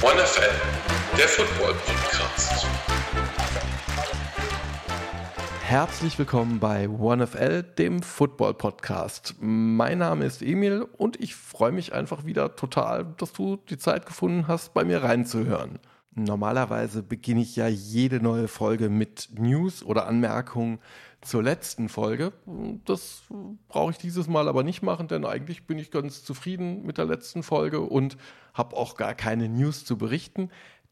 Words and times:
OneFL, 0.00 1.16
der 1.18 1.26
Football 1.26 1.74
Podcast. 1.74 2.68
Herzlich 5.62 6.16
willkommen 6.16 6.60
bei 6.60 6.88
OneFL, 6.88 7.64
dem 7.64 8.04
Football 8.04 8.54
Podcast. 8.54 9.34
Mein 9.40 9.98
Name 9.98 10.24
ist 10.24 10.40
Emil 10.40 10.82
und 10.82 11.20
ich 11.20 11.34
freue 11.34 11.72
mich 11.72 11.94
einfach 11.94 12.24
wieder 12.24 12.54
total, 12.54 13.06
dass 13.16 13.32
du 13.32 13.56
die 13.56 13.76
Zeit 13.76 14.06
gefunden 14.06 14.46
hast, 14.46 14.72
bei 14.72 14.84
mir 14.84 15.02
reinzuhören. 15.02 15.80
Normalerweise 16.14 17.02
beginne 17.02 17.40
ich 17.40 17.56
ja 17.56 17.66
jede 17.66 18.20
neue 18.20 18.46
Folge 18.46 18.88
mit 18.88 19.30
News 19.36 19.82
oder 19.82 20.06
Anmerkungen 20.06 20.78
zur 21.28 21.42
letzten 21.42 21.88
Folge. 21.90 22.32
Das 22.86 23.22
brauche 23.68 23.90
ich 23.90 23.98
dieses 23.98 24.28
Mal 24.28 24.48
aber 24.48 24.62
nicht 24.62 24.82
machen, 24.82 25.08
denn 25.08 25.26
eigentlich 25.26 25.66
bin 25.66 25.78
ich 25.78 25.90
ganz 25.90 26.24
zufrieden 26.24 26.86
mit 26.86 26.96
der 26.96 27.04
letzten 27.04 27.42
Folge 27.42 27.80
und 27.80 28.16
habe 28.54 28.76
auch 28.76 28.96
gar 28.96 29.14
keine 29.14 29.48
News 29.48 29.84
zu 29.84 29.98
berichten. 29.98 30.50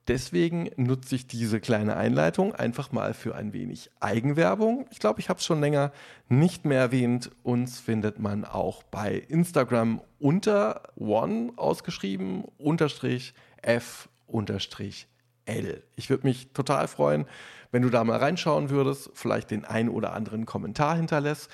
Deswegen 0.09 0.71
nutze 0.77 1.17
ich 1.17 1.27
diese 1.27 1.59
kleine 1.59 1.97
Einleitung 1.97 2.55
einfach 2.55 2.93
mal 2.93 3.15
für 3.15 3.35
ein 3.35 3.53
wenig 3.53 3.91
Eigenwerbung. 3.99 4.87
Ich 4.91 5.01
glaube, 5.01 5.21
ich 5.21 5.31
habe 5.31 5.41
es 5.41 5.47
schon 5.47 5.61
länger 5.61 5.91
nicht 6.29 6.65
mehr 6.65 6.81
erwähnt. 6.81 7.31
Uns 7.43 7.81
findet 7.81 8.21
man 8.21 8.45
auch 8.45 8.83
bei 8.85 9.15
Instagram 9.15 10.03
unter 10.21 10.83
one 10.97 11.55
ausgeschrieben 11.57 12.45
unterstrich 12.59 13.35
f 13.63 14.09
unterstrich 14.27 15.09
L. 15.47 15.83
Ich 15.97 16.11
würde 16.11 16.27
mich 16.27 16.53
total 16.53 16.89
freuen, 16.89 17.27
wenn 17.73 17.83
du 17.83 17.91
da 17.91 18.05
mal 18.05 18.19
reinschauen 18.19 18.71
würdest, 18.71 19.11
vielleicht 19.15 19.51
den 19.51 19.65
ein 19.65 19.89
oder 19.89 20.13
anderen 20.13 20.47
Kommentar 20.47 20.97
hinterlässt 20.97 21.51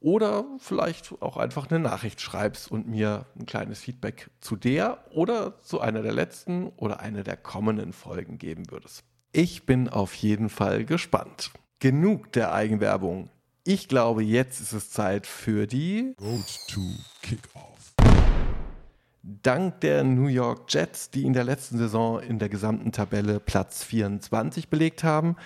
oder 0.00 0.44
vielleicht 0.58 1.20
auch 1.20 1.36
einfach 1.36 1.70
eine 1.70 1.80
Nachricht 1.80 2.20
schreibst 2.20 2.70
und 2.70 2.86
mir 2.86 3.26
ein 3.38 3.46
kleines 3.46 3.80
Feedback 3.80 4.30
zu 4.40 4.56
der 4.56 5.04
oder 5.10 5.60
zu 5.62 5.80
einer 5.80 6.02
der 6.02 6.12
letzten 6.12 6.68
oder 6.76 7.00
einer 7.00 7.24
der 7.24 7.36
kommenden 7.36 7.92
Folgen 7.92 8.38
geben 8.38 8.70
würdest. 8.70 9.04
Ich 9.32 9.66
bin 9.66 9.88
auf 9.88 10.14
jeden 10.14 10.48
Fall 10.48 10.84
gespannt. 10.84 11.50
Genug 11.80 12.32
der 12.32 12.52
Eigenwerbung. 12.52 13.30
Ich 13.64 13.88
glaube, 13.88 14.22
jetzt 14.22 14.60
ist 14.60 14.72
es 14.72 14.90
Zeit 14.90 15.26
für 15.26 15.66
die 15.66 16.14
Road 16.20 16.46
to 16.68 16.80
Kickoff. 17.22 17.77
Dank 19.42 19.82
der 19.82 20.04
New 20.04 20.28
York 20.28 20.72
Jets, 20.72 21.10
die 21.10 21.24
in 21.24 21.34
der 21.34 21.44
letzten 21.44 21.76
Saison 21.76 22.18
in 22.18 22.38
der 22.38 22.48
gesamten 22.48 22.92
Tabelle 22.92 23.40
Platz 23.40 23.84
24 23.84 24.68
belegt 24.68 25.04
haben, 25.04 25.36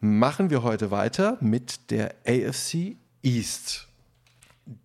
machen 0.00 0.50
wir 0.50 0.64
heute 0.64 0.90
weiter 0.90 1.38
mit 1.40 1.92
der 1.92 2.16
AFC 2.26 2.96
East. 3.22 3.86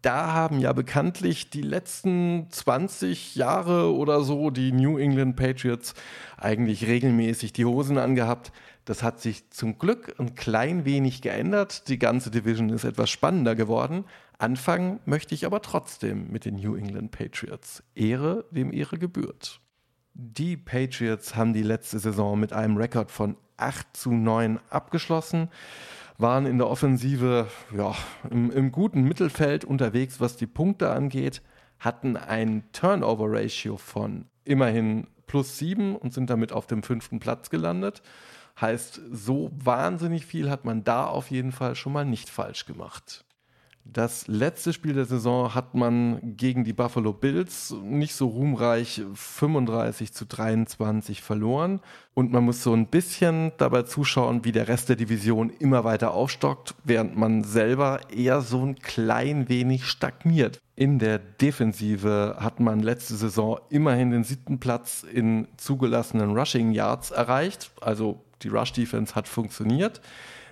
Da 0.04 0.34
haben 0.34 0.60
ja 0.60 0.72
bekanntlich 0.72 1.50
die 1.50 1.64
letzten 1.64 2.46
20 2.52 3.36
Jahre 3.36 3.92
oder 3.92 4.22
so 4.22 4.52
die 4.52 4.72
New 4.72 5.00
England 5.00 5.36
Patriots 5.36 5.96
eigentlich 6.38 6.86
regelmäßig 6.86 7.54
die 7.54 7.66
Hosen 7.66 7.98
angehabt. 7.98 8.52
Das 8.86 9.02
hat 9.02 9.20
sich 9.20 9.50
zum 9.50 9.80
Glück 9.80 10.14
ein 10.20 10.36
klein 10.36 10.86
wenig 10.86 11.24
geändert. 11.24 11.88
Die 11.88 11.98
ganze 11.98 12.30
Division 12.30 12.70
ist 12.70 12.84
etwas 12.84 13.10
spannender 13.10 13.56
geworden. 13.56 14.06
Anfangen 14.44 15.00
möchte 15.06 15.34
ich 15.34 15.46
aber 15.46 15.62
trotzdem 15.62 16.30
mit 16.30 16.44
den 16.44 16.56
New 16.56 16.76
England 16.76 17.12
Patriots. 17.12 17.82
Ehre, 17.96 18.44
wem 18.52 18.74
Ehre 18.74 18.98
gebührt. 18.98 19.62
Die 20.16 20.58
Patriots 20.58 21.38
haben 21.38 21.54
die 21.54 21.64
letzte 21.64 21.98
Saison 21.98 22.38
mit 22.38 22.52
einem 22.52 22.76
Rekord 22.76 23.10
von 23.10 23.38
8 23.56 23.96
zu 23.96 24.12
9 24.12 24.60
abgeschlossen, 24.70 25.48
waren 26.18 26.46
in 26.46 26.58
der 26.58 26.68
Offensive 26.68 27.48
ja, 27.74 27.96
im, 28.30 28.52
im 28.52 28.74
guten 28.74 29.04
Mittelfeld 29.04 29.64
unterwegs, 29.64 30.20
was 30.20 30.36
die 30.36 30.46
Punkte 30.46 30.92
angeht, 30.92 31.42
hatten 31.80 32.18
ein 32.18 32.66
Turnover-Ratio 32.74 33.78
von 33.78 34.26
immerhin 34.44 35.08
plus 35.26 35.58
7 35.58 35.96
und 35.96 36.14
sind 36.14 36.30
damit 36.30 36.52
auf 36.52 36.68
dem 36.68 36.84
fünften 36.84 37.22
Platz 37.22 37.50
gelandet. 37.50 38.02
Heißt, 38.60 39.00
so 39.10 39.52
wahnsinnig 39.54 40.26
viel 40.26 40.50
hat 40.50 40.66
man 40.66 40.84
da 40.84 41.06
auf 41.06 41.32
jeden 41.32 41.54
Fall 41.54 41.76
schon 41.76 41.94
mal 41.94 42.04
nicht 42.04 42.30
falsch 42.30 42.66
gemacht. 42.66 43.24
Das 43.86 44.28
letzte 44.28 44.72
Spiel 44.72 44.94
der 44.94 45.06
Saison 45.06 45.54
hat 45.54 45.76
man 45.76 46.38
gegen 46.38 46.64
die 46.64 46.72
Buffalo 46.72 47.12
Bills 47.12 47.76
nicht 47.84 48.16
so 48.16 48.28
ruhmreich 48.28 49.02
35 49.14 50.14
zu 50.14 50.26
23 50.26 51.22
verloren. 51.22 51.82
Und 52.14 52.32
man 52.32 52.46
muss 52.46 52.64
so 52.64 52.74
ein 52.74 52.88
bisschen 52.88 53.52
dabei 53.58 53.84
zuschauen, 53.84 54.46
wie 54.46 54.54
der 54.54 54.70
Rest 54.70 54.88
der 54.88 54.96
Division 54.96 55.50
immer 55.50 55.84
weiter 55.84 56.14
aufstockt, 56.14 56.76
während 56.86 57.18
man 57.18 57.44
selber 57.44 58.00
eher 58.10 58.42
so 58.42 58.66
ein 58.66 58.76
klein 58.76 59.50
wenig 59.50 59.86
stagniert. 59.86 60.62
In 60.76 60.98
der 60.98 61.20
Defensive 61.20 62.38
hat 62.40 62.62
man 62.62 62.80
letzte 62.80 63.16
Saison 63.16 63.60
immerhin 63.70 64.12
den 64.12 64.24
siebten 64.24 64.60
Platz 64.60 65.04
in 65.04 65.48
zugelassenen 65.58 66.38
Rushing 66.38 66.72
Yards 66.72 67.12
erreicht. 67.12 67.72
Also 67.82 68.22
die 68.44 68.48
Rush 68.48 68.72
Defense 68.72 69.14
hat 69.14 69.28
funktioniert. 69.28 70.02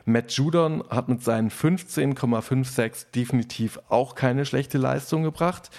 Matt 0.05 0.31
Judon 0.31 0.83
hat 0.89 1.09
mit 1.09 1.23
seinen 1.23 1.49
15,56 1.49 3.11
definitiv 3.13 3.79
auch 3.89 4.15
keine 4.15 4.45
schlechte 4.45 4.77
Leistung 4.77 5.23
gebracht. 5.23 5.69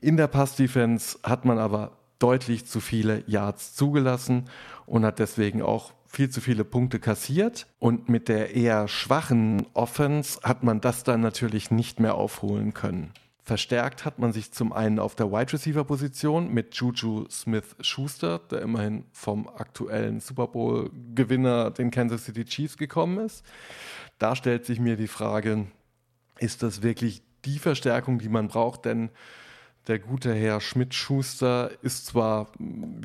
In 0.00 0.16
der 0.16 0.26
Pass-Defense 0.26 1.18
hat 1.22 1.44
man 1.44 1.58
aber 1.58 1.92
deutlich 2.18 2.66
zu 2.66 2.80
viele 2.80 3.24
Yards 3.26 3.74
zugelassen 3.74 4.44
und 4.86 5.04
hat 5.04 5.18
deswegen 5.18 5.62
auch 5.62 5.92
viel 6.06 6.28
zu 6.28 6.40
viele 6.40 6.64
Punkte 6.64 7.00
kassiert. 7.00 7.66
Und 7.78 8.08
mit 8.08 8.28
der 8.28 8.54
eher 8.54 8.86
schwachen 8.88 9.66
Offense 9.74 10.40
hat 10.42 10.62
man 10.62 10.80
das 10.80 11.04
dann 11.04 11.20
natürlich 11.20 11.70
nicht 11.70 12.00
mehr 12.00 12.14
aufholen 12.14 12.74
können. 12.74 13.12
Verstärkt 13.52 14.06
hat 14.06 14.18
man 14.18 14.32
sich 14.32 14.50
zum 14.50 14.72
einen 14.72 14.98
auf 14.98 15.14
der 15.14 15.30
Wide 15.30 15.52
Receiver 15.52 15.84
Position 15.84 16.54
mit 16.54 16.74
Juju 16.74 17.26
Smith 17.28 17.76
Schuster, 17.82 18.38
der 18.38 18.62
immerhin 18.62 19.04
vom 19.12 19.46
aktuellen 19.46 20.20
Super 20.20 20.46
Bowl 20.46 20.90
Gewinner 21.14 21.70
den 21.70 21.90
Kansas 21.90 22.24
City 22.24 22.46
Chiefs 22.46 22.78
gekommen 22.78 23.18
ist. 23.18 23.44
Da 24.16 24.36
stellt 24.36 24.64
sich 24.64 24.80
mir 24.80 24.96
die 24.96 25.06
Frage, 25.06 25.66
ist 26.38 26.62
das 26.62 26.80
wirklich 26.80 27.20
die 27.44 27.58
Verstärkung, 27.58 28.18
die 28.18 28.30
man 28.30 28.48
braucht? 28.48 28.86
Denn 28.86 29.10
der 29.88 29.98
gute 29.98 30.32
Herr 30.32 30.60
Schmidt-Schuster 30.60 31.70
ist 31.82 32.06
zwar 32.06 32.48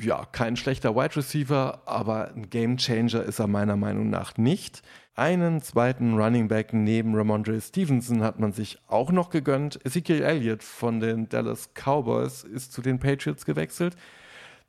ja, 0.00 0.24
kein 0.30 0.56
schlechter 0.56 0.94
Wide 0.94 1.16
Receiver, 1.16 1.82
aber 1.86 2.32
ein 2.34 2.50
Game 2.50 2.76
Changer 2.76 3.24
ist 3.24 3.40
er 3.40 3.48
meiner 3.48 3.76
Meinung 3.76 4.10
nach 4.10 4.36
nicht. 4.36 4.82
Einen 5.16 5.60
zweiten 5.60 6.16
Running 6.16 6.46
Back 6.46 6.72
neben 6.72 7.16
Ramondre 7.16 7.60
Stevenson 7.60 8.22
hat 8.22 8.38
man 8.38 8.52
sich 8.52 8.78
auch 8.86 9.10
noch 9.10 9.30
gegönnt. 9.30 9.84
Ezekiel 9.84 10.22
Elliott 10.22 10.62
von 10.62 11.00
den 11.00 11.28
Dallas 11.28 11.70
Cowboys 11.74 12.44
ist 12.44 12.72
zu 12.72 12.82
den 12.82 13.00
Patriots 13.00 13.44
gewechselt. 13.44 13.96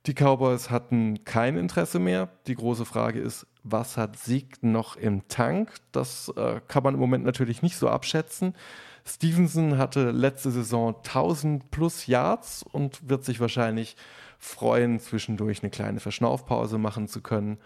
Die 0.07 0.15
Cowboys 0.15 0.71
hatten 0.71 1.23
kein 1.25 1.57
Interesse 1.57 1.99
mehr. 1.99 2.29
Die 2.47 2.55
große 2.55 2.85
Frage 2.85 3.19
ist, 3.19 3.45
was 3.61 3.97
hat 3.97 4.17
Sieg 4.17 4.63
noch 4.63 4.95
im 4.95 5.27
Tank? 5.27 5.73
Das 5.91 6.33
äh, 6.35 6.61
kann 6.67 6.81
man 6.83 6.95
im 6.95 6.99
Moment 6.99 7.25
natürlich 7.25 7.61
nicht 7.61 7.75
so 7.75 7.87
abschätzen. 7.87 8.55
Stevenson 9.05 9.77
hatte 9.77 10.11
letzte 10.11 10.51
Saison 10.51 10.95
1000 10.95 11.71
plus 11.71 12.07
Yards 12.07 12.63
und 12.63 13.09
wird 13.09 13.23
sich 13.23 13.39
wahrscheinlich 13.39 13.95
freuen, 14.37 14.99
zwischendurch 14.99 15.61
eine 15.63 15.69
kleine 15.69 15.99
Verschnaufpause 15.99 16.77
machen 16.77 17.07
zu 17.07 17.21
können. 17.21 17.57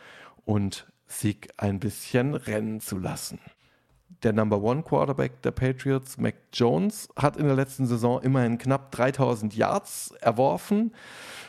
Und 0.45 0.87
Sieg 1.05 1.49
ein 1.57 1.79
bisschen 1.79 2.33
rennen 2.33 2.79
zu 2.79 2.97
lassen. 2.97 3.39
Der 4.23 4.33
Number 4.33 4.61
One 4.61 4.83
Quarterback 4.83 5.41
der 5.41 5.51
Patriots, 5.51 6.17
Mac 6.17 6.35
Jones, 6.53 7.09
hat 7.17 7.35
in 7.35 7.45
der 7.45 7.55
letzten 7.55 7.85
Saison 7.85 8.21
immerhin 8.21 8.57
knapp 8.57 8.91
3000 8.91 9.55
Yards 9.55 10.11
erworfen. 10.21 10.93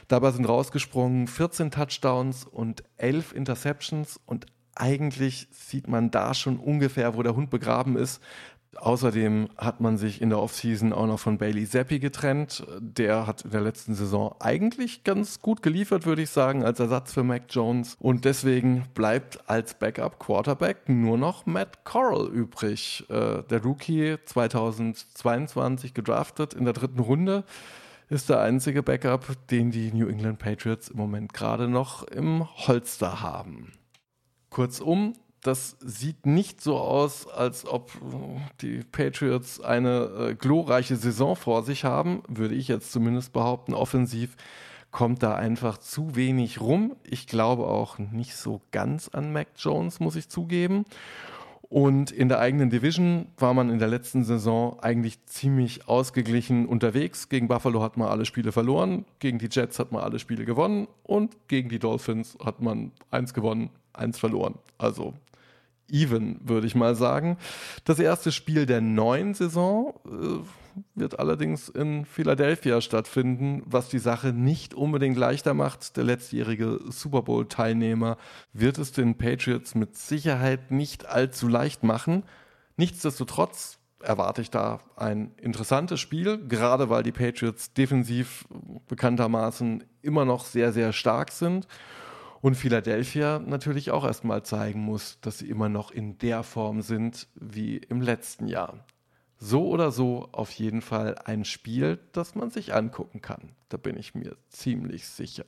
Dabei 0.09 0.33
sind 0.33 0.47
rausgesprungen 0.47 1.29
14 1.29 1.71
Touchdowns 1.71 2.45
und 2.45 2.83
11 2.97 3.33
Interceptions 3.33 4.21
und 4.27 4.47
eigentlich 4.75 5.47
sieht 5.53 5.87
man 5.87 6.11
da 6.11 6.35
schon 6.35 6.59
ungefähr, 6.59 7.17
wo 7.17 7.23
der 7.23 7.37
Hund 7.37 7.49
begraben 7.51 7.97
ist. 7.97 8.21
Außerdem 8.79 9.49
hat 9.57 9.81
man 9.81 9.97
sich 9.97 10.21
in 10.21 10.31
der 10.31 10.39
Offseason 10.39 10.93
auch 10.93 11.07
noch 11.07 11.19
von 11.19 11.39
Bailey 11.39 11.67
Zappi 11.67 11.99
getrennt. 11.99 12.65
Der 12.81 13.27
hat 13.27 13.43
in 13.43 13.51
der 13.51 13.61
letzten 13.61 13.95
Saison 13.95 14.35
eigentlich 14.41 15.05
ganz 15.05 15.41
gut 15.41 15.63
geliefert, 15.63 16.07
würde 16.07 16.23
ich 16.23 16.31
sagen, 16.31 16.65
als 16.65 16.81
Ersatz 16.81 17.13
für 17.13 17.23
Mac 17.23 17.45
Jones. 17.51 17.97
Und 18.01 18.25
deswegen 18.25 18.85
bleibt 18.95 19.49
als 19.49 19.75
Backup 19.75 20.19
Quarterback 20.19 20.89
nur 20.89 21.19
noch 21.19 21.47
Matt 21.47 21.85
Corral 21.85 22.29
übrig. 22.29 23.05
Äh, 23.09 23.43
der 23.43 23.63
Rookie 23.63 24.17
2022 24.25 25.95
gedraftet 25.95 26.55
in 26.55 26.65
der 26.65 26.75
dritten 26.75 27.01
Runde 27.01 27.45
ist 28.09 28.29
der 28.29 28.41
einzige 28.41 28.83
Backup, 28.83 29.27
den 29.51 29.71
die 29.71 29.93
New 29.93 30.09
England 30.09 30.39
Patriots 30.39 30.89
im 30.89 30.99
Moment 30.99 31.33
gerade 31.33 31.69
noch 31.69 32.03
im 32.05 32.47
Holster 32.67 33.23
haben. 33.23 33.73
Kurzum, 34.51 35.15
das 35.45 35.77
sieht 35.81 36.25
nicht 36.25 36.63
so 36.63 36.79
aus, 36.79 37.29
als 37.29 37.67
ob 37.67 37.93
die 38.63 38.83
Patriots 38.83 39.61
eine 39.61 40.31
äh, 40.31 40.35
glorreiche 40.35 40.97
Saison 40.97 41.37
vor 41.37 41.63
sich 41.63 41.85
haben, 41.85 42.23
würde 42.29 42.55
ich 42.55 42.67
jetzt 42.69 42.93
zumindest 42.93 43.35
behaupten. 43.35 43.75
Offensiv 43.75 44.37
kommt 44.91 45.23
da 45.23 45.35
einfach 45.35 45.77
zu 45.77 46.17
wenig 46.17 46.61
rum. 46.61 46.97
Ich 47.05 47.27
glaube 47.27 47.67
auch 47.67 47.99
nicht 47.99 48.37
so 48.37 48.63
ganz 48.71 49.11
an 49.11 49.33
Mac 49.33 49.49
Jones, 49.57 50.01
muss 50.01 50.17
ich 50.17 50.31
zugeben. 50.31 50.87
Und 51.69 52.11
in 52.11 52.29
der 52.29 52.39
eigenen 52.39 52.71
Division 52.71 53.27
war 53.37 53.53
man 53.53 53.69
in 53.69 53.79
der 53.79 53.89
letzten 53.89 54.25
Saison 54.25 54.79
eigentlich 54.81 55.27
ziemlich 55.27 55.89
ausgeglichen 55.89 56.67
unterwegs. 56.67 57.29
Gegen 57.29 57.49
Buffalo 57.49 57.83
hat 57.83 57.97
man 57.99 58.09
alle 58.09 58.25
Spiele 58.25 58.53
verloren, 58.53 59.05
gegen 59.19 59.39
die 59.39 59.49
Jets 59.51 59.79
hat 59.79 59.93
man 59.93 60.03
alle 60.03 60.21
Spiele 60.21 60.45
gewonnen 60.45 60.89
und 61.03 61.37
gegen 61.49 61.69
die 61.69 61.81
Dolphins 61.81 62.39
hat 62.43 62.63
man 62.63 62.93
eins 63.11 63.35
gewonnen, 63.35 63.71
eins 63.93 64.19
verloren. 64.19 64.55
Also 64.79 65.15
even, 65.91 66.41
würde 66.43 66.67
ich 66.67 66.75
mal 66.75 66.95
sagen. 66.95 67.37
Das 67.85 67.99
erste 67.99 68.33
Spiel 68.33 68.67
der 68.67 68.81
neuen 68.81 69.35
Saison 69.35 69.95
äh, 70.07 70.45
wird 70.95 71.19
allerdings 71.19 71.69
in 71.69 72.05
Philadelphia 72.05 72.81
stattfinden, 72.81 73.63
was 73.67 73.89
die 73.89 73.99
Sache 73.99 74.33
nicht 74.33 74.75
unbedingt 74.75 75.17
leichter 75.17 75.55
macht. 75.55 75.97
Der 75.97 76.05
letztjährige 76.05 76.81
Super 76.89 77.23
Bowl-Teilnehmer 77.23 78.17
wird 78.53 78.79
es 78.79 78.93
den 78.93 79.17
Patriots 79.17 79.75
mit 79.75 79.97
Sicherheit 79.97 80.71
nicht 80.71 81.07
allzu 81.07 81.49
leicht 81.49 81.85
machen. 81.85 82.25
Nichtsdestotrotz 82.77 83.79
erwarte 84.01 84.43
ich 84.43 84.51
da 84.51 84.81
ein 84.97 85.33
interessantes 85.41 86.01
Spiel, 86.01 86.47
gerade 86.49 86.91
weil 86.91 87.03
die 87.03 87.13
Patriots 87.13 87.73
defensiv 87.73 88.45
bekanntermaßen 88.89 89.85
immer 90.03 90.25
noch 90.25 90.45
sehr, 90.45 90.73
sehr 90.73 90.93
stark 90.93 91.31
sind 91.31 91.67
und 92.45 92.57
Philadelphia 92.57 93.39
natürlich 93.39 93.91
auch 93.91 94.05
erstmal 94.05 94.43
zeigen 94.43 94.81
muss, 94.81 95.19
dass 95.23 95.39
sie 95.39 95.49
immer 95.49 95.71
noch 95.71 95.91
in 95.91 96.19
der 96.19 96.43
Form 96.43 96.83
sind 96.83 97.27
wie 97.37 97.79
im 97.79 98.03
letzten 98.03 98.49
Jahr. 98.49 98.85
So 99.39 99.67
oder 99.69 99.91
so 99.91 100.29
auf 100.31 100.51
jeden 100.51 100.83
Fall 100.83 101.15
ein 101.25 101.47
Spiel, 101.47 101.99
das 102.13 102.35
man 102.35 102.51
sich 102.51 102.75
angucken 102.75 103.23
kann. 103.23 103.53
Da 103.71 103.79
bin 103.79 103.97
ich 103.97 104.15
mir 104.15 104.37
ziemlich 104.51 105.09
sicher. 105.09 105.47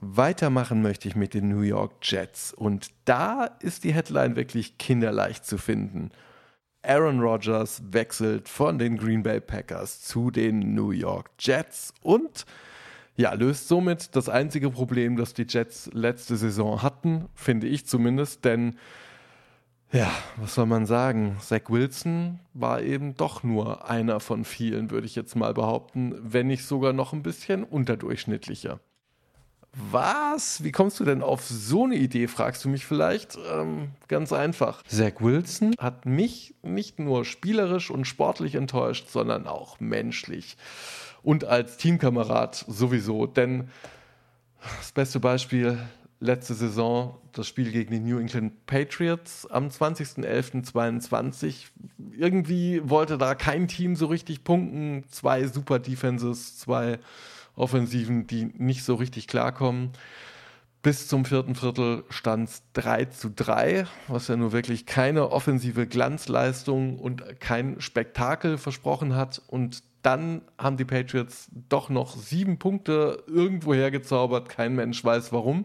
Weitermachen 0.00 0.80
möchte 0.80 1.06
ich 1.06 1.16
mit 1.16 1.34
den 1.34 1.50
New 1.50 1.60
York 1.60 1.96
Jets 2.00 2.54
und 2.54 2.90
da 3.04 3.44
ist 3.44 3.84
die 3.84 3.92
Headline 3.92 4.36
wirklich 4.36 4.78
kinderleicht 4.78 5.44
zu 5.44 5.58
finden. 5.58 6.12
Aaron 6.80 7.20
Rodgers 7.20 7.82
wechselt 7.90 8.48
von 8.48 8.78
den 8.78 8.96
Green 8.96 9.22
Bay 9.22 9.38
Packers 9.38 10.00
zu 10.00 10.30
den 10.30 10.74
New 10.74 10.92
York 10.92 11.28
Jets 11.38 11.92
und 12.00 12.46
ja, 13.16 13.32
löst 13.34 13.68
somit 13.68 14.16
das 14.16 14.28
einzige 14.28 14.70
Problem, 14.70 15.16
das 15.16 15.34
die 15.34 15.46
Jets 15.48 15.90
letzte 15.92 16.36
Saison 16.36 16.82
hatten, 16.82 17.26
finde 17.34 17.66
ich 17.68 17.86
zumindest, 17.86 18.44
denn 18.44 18.76
ja, 19.92 20.10
was 20.38 20.56
soll 20.56 20.66
man 20.66 20.86
sagen? 20.86 21.36
Zach 21.40 21.68
Wilson 21.68 22.40
war 22.52 22.82
eben 22.82 23.14
doch 23.16 23.44
nur 23.44 23.88
einer 23.88 24.18
von 24.18 24.44
vielen, 24.44 24.90
würde 24.90 25.06
ich 25.06 25.14
jetzt 25.14 25.36
mal 25.36 25.54
behaupten, 25.54 26.16
wenn 26.20 26.48
nicht 26.48 26.64
sogar 26.64 26.92
noch 26.92 27.12
ein 27.12 27.22
bisschen 27.22 27.62
unterdurchschnittlicher. 27.62 28.80
Was? 29.72 30.64
Wie 30.64 30.72
kommst 30.72 30.98
du 30.98 31.04
denn 31.04 31.22
auf 31.22 31.44
so 31.44 31.84
eine 31.84 31.94
Idee, 31.96 32.26
fragst 32.26 32.64
du 32.64 32.68
mich 32.68 32.86
vielleicht? 32.86 33.38
Ähm, 33.52 33.90
ganz 34.08 34.32
einfach. 34.32 34.82
Zach 34.84 35.20
Wilson 35.20 35.74
hat 35.78 36.06
mich 36.06 36.56
nicht 36.62 36.98
nur 36.98 37.24
spielerisch 37.24 37.90
und 37.90 38.04
sportlich 38.04 38.56
enttäuscht, 38.56 39.08
sondern 39.08 39.46
auch 39.46 39.78
menschlich 39.78 40.56
und 41.24 41.44
als 41.44 41.76
Teamkamerad 41.78 42.64
sowieso. 42.68 43.26
Denn 43.26 43.68
das 44.78 44.92
beste 44.92 45.18
Beispiel 45.18 45.78
letzte 46.20 46.54
Saison, 46.54 47.18
das 47.32 47.48
Spiel 47.48 47.72
gegen 47.72 47.90
die 47.92 48.00
New 48.00 48.18
England 48.18 48.66
Patriots 48.66 49.46
am 49.50 49.68
20.11.22. 49.68 51.66
Irgendwie 52.16 52.80
wollte 52.88 53.18
da 53.18 53.34
kein 53.34 53.66
Team 53.68 53.96
so 53.96 54.06
richtig 54.06 54.44
punkten. 54.44 55.04
Zwei 55.10 55.46
super 55.46 55.78
Defenses, 55.78 56.58
zwei 56.58 56.98
Offensiven, 57.56 58.26
die 58.26 58.46
nicht 58.56 58.84
so 58.84 58.94
richtig 58.94 59.28
klarkommen. 59.28 59.90
Bis 60.82 61.06
zum 61.08 61.24
vierten 61.24 61.54
Viertel 61.54 62.04
stand 62.10 62.50
es 62.50 62.62
3 62.74 63.06
zu 63.06 63.30
3, 63.30 63.86
was 64.06 64.28
ja 64.28 64.36
nur 64.36 64.52
wirklich 64.52 64.84
keine 64.84 65.30
offensive 65.30 65.86
Glanzleistung 65.86 66.98
und 66.98 67.40
kein 67.40 67.80
Spektakel 67.80 68.58
versprochen 68.58 69.16
hat. 69.16 69.40
Und 69.46 69.82
dann 70.04 70.42
haben 70.58 70.76
die 70.76 70.84
Patriots 70.84 71.50
doch 71.68 71.88
noch 71.88 72.14
sieben 72.16 72.58
Punkte 72.58 73.24
irgendwo 73.26 73.72
hergezaubert. 73.72 74.50
Kein 74.50 74.74
Mensch 74.74 75.02
weiß 75.02 75.32
warum. 75.32 75.64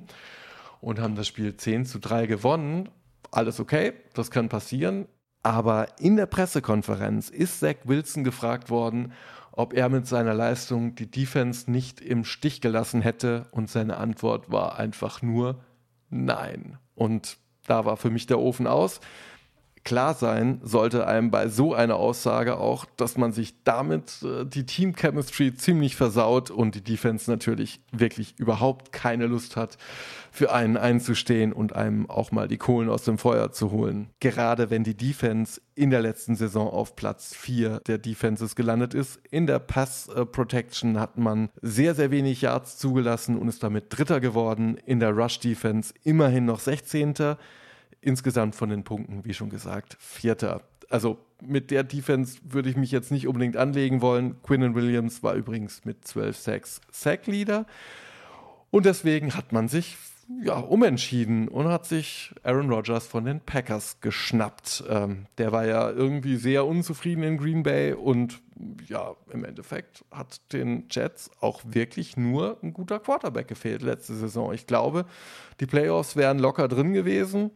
Und 0.79 0.99
haben 0.99 1.15
das 1.15 1.27
Spiel 1.27 1.57
10 1.57 1.85
zu 1.85 1.99
3 1.99 2.25
gewonnen. 2.25 2.87
Alles 3.31 3.59
okay, 3.59 3.93
das 4.13 4.31
kann 4.31 4.47
passieren. 4.47 5.07
Aber 5.43 5.87
in 5.99 6.15
der 6.15 6.25
Pressekonferenz 6.25 7.29
ist 7.29 7.59
Zach 7.59 7.75
Wilson 7.83 8.23
gefragt 8.23 8.69
worden, 8.69 9.11
ob 9.51 9.73
er 9.73 9.89
mit 9.89 10.07
seiner 10.07 10.33
Leistung 10.33 10.95
die 10.95 11.11
Defense 11.11 11.69
nicht 11.69 11.99
im 11.99 12.23
Stich 12.23 12.61
gelassen 12.61 13.01
hätte. 13.01 13.47
Und 13.51 13.69
seine 13.69 13.97
Antwort 13.97 14.49
war 14.49 14.79
einfach 14.79 15.21
nur 15.21 15.59
Nein. 16.09 16.77
Und 16.95 17.37
da 17.67 17.83
war 17.83 17.97
für 17.97 18.09
mich 18.09 18.25
der 18.25 18.39
Ofen 18.39 18.67
aus 18.67 19.01
klar 19.89 20.13
sein 20.13 20.61
sollte 20.61 21.07
einem 21.07 21.31
bei 21.31 21.47
so 21.47 21.73
einer 21.73 21.95
Aussage 21.95 22.57
auch, 22.57 22.85
dass 22.95 23.17
man 23.17 23.31
sich 23.31 23.63
damit 23.63 24.21
äh, 24.21 24.45
die 24.45 24.67
Team 24.67 24.95
Chemistry 24.95 25.55
ziemlich 25.55 25.95
versaut 25.95 26.51
und 26.51 26.75
die 26.75 26.83
Defense 26.83 27.29
natürlich 27.31 27.81
wirklich 27.91 28.35
überhaupt 28.37 28.91
keine 28.91 29.25
Lust 29.25 29.55
hat, 29.55 29.79
für 30.29 30.53
einen 30.53 30.77
einzustehen 30.77 31.51
und 31.51 31.75
einem 31.75 32.07
auch 32.07 32.31
mal 32.31 32.47
die 32.47 32.59
Kohlen 32.59 32.87
aus 32.87 33.03
dem 33.03 33.17
Feuer 33.17 33.51
zu 33.51 33.71
holen. 33.71 34.11
Gerade 34.19 34.69
wenn 34.69 34.83
die 34.83 34.95
Defense 34.95 35.59
in 35.73 35.89
der 35.89 36.01
letzten 36.01 36.35
Saison 36.35 36.69
auf 36.69 36.95
Platz 36.95 37.33
4 37.33 37.79
der 37.87 37.97
Defenses 37.97 38.55
gelandet 38.55 38.93
ist. 38.93 39.19
In 39.31 39.47
der 39.47 39.57
Pass 39.57 40.07
Protection 40.31 40.99
hat 40.99 41.17
man 41.17 41.49
sehr, 41.63 41.95
sehr 41.95 42.11
wenig 42.11 42.41
Yards 42.41 42.77
zugelassen 42.77 43.39
und 43.39 43.47
ist 43.47 43.63
damit 43.63 43.85
Dritter 43.89 44.19
geworden. 44.19 44.77
In 44.85 44.99
der 44.99 45.17
Rush 45.17 45.39
Defense 45.39 45.95
immerhin 46.03 46.45
noch 46.45 46.59
16 46.59 47.15
insgesamt 48.01 48.55
von 48.55 48.69
den 48.69 48.83
Punkten, 48.83 49.25
wie 49.25 49.33
schon 49.33 49.49
gesagt, 49.49 49.97
Vierter. 49.99 50.61
Also 50.89 51.17
mit 51.41 51.71
der 51.71 51.83
Defense 51.83 52.39
würde 52.43 52.69
ich 52.69 52.75
mich 52.75 52.91
jetzt 52.91 53.11
nicht 53.11 53.27
unbedingt 53.27 53.57
anlegen 53.57 54.01
wollen. 54.01 54.41
Quinnen 54.41 54.75
Williams 54.75 55.23
war 55.23 55.35
übrigens 55.35 55.85
mit 55.85 56.05
12 56.05 56.37
Sacks 56.37 56.81
Sack-Leader. 56.91 57.65
Und 58.71 58.85
deswegen 58.85 59.35
hat 59.35 59.51
man 59.51 59.67
sich 59.67 59.97
ja, 60.43 60.59
umentschieden 60.59 61.47
und 61.47 61.67
hat 61.67 61.85
sich 61.85 62.33
Aaron 62.43 62.69
Rodgers 62.71 63.07
von 63.07 63.25
den 63.25 63.39
Packers 63.41 63.99
geschnappt. 63.99 64.83
Ähm, 64.87 65.25
der 65.37 65.51
war 65.51 65.65
ja 65.65 65.89
irgendwie 65.89 66.35
sehr 66.35 66.65
unzufrieden 66.65 67.23
in 67.23 67.37
Green 67.37 67.63
Bay 67.63 67.93
und 67.93 68.41
ja, 68.87 69.15
im 69.31 69.43
Endeffekt 69.43 70.05
hat 70.11 70.41
den 70.53 70.85
Jets 70.91 71.31
auch 71.39 71.61
wirklich 71.65 72.17
nur 72.17 72.57
ein 72.61 72.73
guter 72.73 72.99
Quarterback 72.99 73.47
gefehlt 73.47 73.81
letzte 73.81 74.13
Saison. 74.15 74.53
Ich 74.53 74.67
glaube, 74.67 75.05
die 75.59 75.65
Playoffs 75.65 76.15
wären 76.15 76.39
locker 76.39 76.67
drin 76.67 76.93
gewesen. 76.93 77.51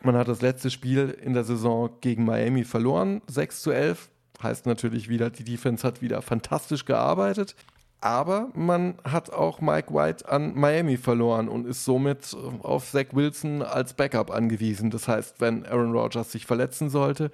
Man 0.00 0.16
hat 0.16 0.28
das 0.28 0.40
letzte 0.40 0.70
Spiel 0.70 1.16
in 1.22 1.34
der 1.34 1.44
Saison 1.44 1.90
gegen 2.00 2.24
Miami 2.24 2.64
verloren, 2.64 3.22
6 3.28 3.62
zu 3.62 3.70
11. 3.70 4.08
Heißt 4.42 4.66
natürlich 4.66 5.08
wieder, 5.08 5.30
die 5.30 5.44
Defense 5.44 5.86
hat 5.86 6.02
wieder 6.02 6.22
fantastisch 6.22 6.84
gearbeitet. 6.84 7.54
Aber 8.00 8.50
man 8.54 8.96
hat 9.04 9.30
auch 9.32 9.60
Mike 9.60 9.94
White 9.94 10.28
an 10.28 10.54
Miami 10.56 10.96
verloren 10.96 11.48
und 11.48 11.68
ist 11.68 11.84
somit 11.84 12.36
auf 12.62 12.90
Zach 12.90 13.06
Wilson 13.12 13.62
als 13.62 13.94
Backup 13.94 14.32
angewiesen. 14.32 14.90
Das 14.90 15.06
heißt, 15.06 15.40
wenn 15.40 15.64
Aaron 15.64 15.92
Rodgers 15.92 16.32
sich 16.32 16.44
verletzen 16.44 16.90
sollte, 16.90 17.30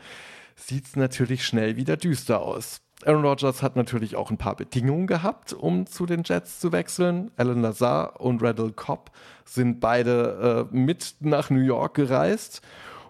sieht 0.57 0.85
es 0.85 0.97
natürlich 0.97 1.47
schnell 1.47 1.77
wieder 1.77 1.97
düster 1.97 2.43
aus. 2.43 2.83
Aaron 3.05 3.25
Rodgers 3.25 3.63
hat 3.63 3.77
natürlich 3.77 4.17
auch 4.17 4.31
ein 4.31 4.39
paar 4.39 4.57
Bedingungen 4.57 5.07
gehabt, 5.07 5.53
um 5.53 5.87
zu 5.87 6.05
den 6.05 6.25
Jets 6.25 6.59
zu 6.59 6.73
wechseln. 6.73 7.31
Alan 7.37 7.63
Lazar 7.63 8.21
und 8.21 8.43
Randall 8.43 8.73
Cobb 8.73 9.13
sind 9.45 9.79
beide 9.79 10.69
äh, 10.73 10.77
mit 10.77 11.15
nach 11.21 11.49
New 11.49 11.61
York 11.61 11.95
gereist 11.95 12.61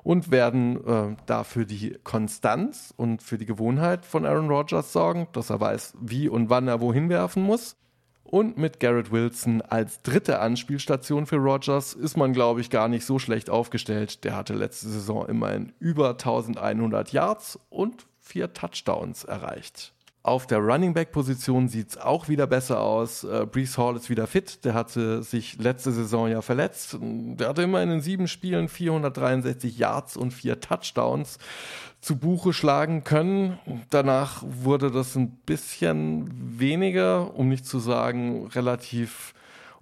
und 0.02 0.30
werden 0.30 0.86
äh, 0.86 1.16
dafür 1.24 1.64
die 1.64 1.96
Konstanz 2.04 2.92
und 2.96 3.22
für 3.22 3.38
die 3.38 3.46
Gewohnheit 3.46 4.04
von 4.04 4.26
Aaron 4.26 4.50
Rodgers 4.50 4.92
sorgen, 4.92 5.26
dass 5.32 5.50
er 5.50 5.60
weiß, 5.60 5.94
wie 6.00 6.28
und 6.28 6.50
wann 6.50 6.68
er 6.68 6.80
wohin 6.80 7.08
werfen 7.08 7.42
muss. 7.42 7.76
Und 8.24 8.58
mit 8.58 8.78
Garrett 8.78 9.10
Wilson 9.10 9.62
als 9.62 10.02
dritte 10.02 10.40
Anspielstation 10.40 11.24
für 11.24 11.36
Rodgers 11.36 11.94
ist 11.94 12.18
man, 12.18 12.34
glaube 12.34 12.60
ich, 12.60 12.68
gar 12.68 12.88
nicht 12.88 13.06
so 13.06 13.18
schlecht 13.18 13.48
aufgestellt. 13.48 14.22
Der 14.24 14.36
hatte 14.36 14.52
letzte 14.52 14.88
Saison 14.88 15.26
immerhin 15.26 15.72
über 15.78 16.10
1100 16.10 17.10
Yards 17.12 17.58
und 17.70 18.06
vier 18.28 18.52
Touchdowns 18.52 19.24
erreicht. 19.24 19.92
Auf 20.22 20.46
der 20.46 20.58
Running 20.58 20.92
Back 20.92 21.10
Position 21.10 21.68
sieht 21.68 21.90
es 21.90 21.96
auch 21.96 22.28
wieder 22.28 22.46
besser 22.46 22.80
aus. 22.80 23.24
Äh, 23.24 23.46
Brees 23.50 23.78
Hall 23.78 23.96
ist 23.96 24.10
wieder 24.10 24.26
fit. 24.26 24.62
Der 24.64 24.74
hatte 24.74 25.22
sich 25.22 25.58
letzte 25.58 25.90
Saison 25.90 26.28
ja 26.28 26.42
verletzt. 26.42 26.98
Der 27.00 27.48
hatte 27.48 27.62
immer 27.62 27.82
in 27.82 27.88
den 27.88 28.00
sieben 28.02 28.28
Spielen 28.28 28.68
463 28.68 29.78
Yards 29.78 30.18
und 30.18 30.32
vier 30.32 30.60
Touchdowns 30.60 31.38
zu 32.02 32.16
Buche 32.16 32.52
schlagen 32.52 33.04
können. 33.04 33.58
Danach 33.88 34.42
wurde 34.46 34.90
das 34.90 35.16
ein 35.16 35.30
bisschen 35.30 36.28
weniger, 36.58 37.34
um 37.34 37.48
nicht 37.48 37.64
zu 37.64 37.78
sagen 37.78 38.48
relativ 38.48 39.32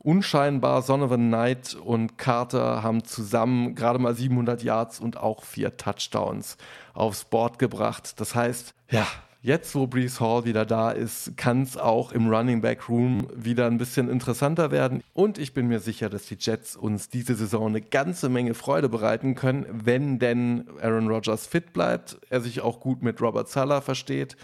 unscheinbar. 0.06 0.82
Sonovan 0.82 1.26
Knight 1.28 1.74
und 1.74 2.16
Carter 2.16 2.82
haben 2.82 3.04
zusammen 3.04 3.74
gerade 3.74 3.98
mal 3.98 4.14
700 4.14 4.62
Yards 4.62 5.00
und 5.00 5.16
auch 5.16 5.42
vier 5.42 5.76
Touchdowns 5.76 6.56
aufs 6.94 7.24
Board 7.24 7.58
gebracht. 7.58 8.20
Das 8.20 8.34
heißt, 8.34 8.72
ja, 8.90 9.06
Jetzt, 9.42 9.76
wo 9.76 9.86
Brees 9.86 10.18
Hall 10.18 10.44
wieder 10.44 10.66
da 10.66 10.90
ist, 10.90 11.36
kann 11.36 11.62
es 11.62 11.76
auch 11.76 12.10
im 12.10 12.28
Running 12.28 12.62
Back 12.62 12.88
Room 12.88 13.28
wieder 13.32 13.68
ein 13.68 13.78
bisschen 13.78 14.10
interessanter 14.10 14.72
werden. 14.72 15.04
Und 15.12 15.38
ich 15.38 15.54
bin 15.54 15.68
mir 15.68 15.78
sicher, 15.78 16.08
dass 16.08 16.26
die 16.26 16.36
Jets 16.36 16.74
uns 16.74 17.10
diese 17.10 17.36
Saison 17.36 17.68
eine 17.68 17.80
ganze 17.80 18.28
Menge 18.28 18.54
Freude 18.54 18.88
bereiten 18.88 19.36
können, 19.36 19.64
wenn 19.70 20.18
denn 20.18 20.64
Aaron 20.82 21.06
Rodgers 21.06 21.46
fit 21.46 21.72
bleibt, 21.72 22.18
er 22.28 22.40
sich 22.40 22.60
auch 22.60 22.80
gut 22.80 23.04
mit 23.04 23.20
Robert 23.20 23.48
Sala 23.48 23.82
versteht 23.82 24.36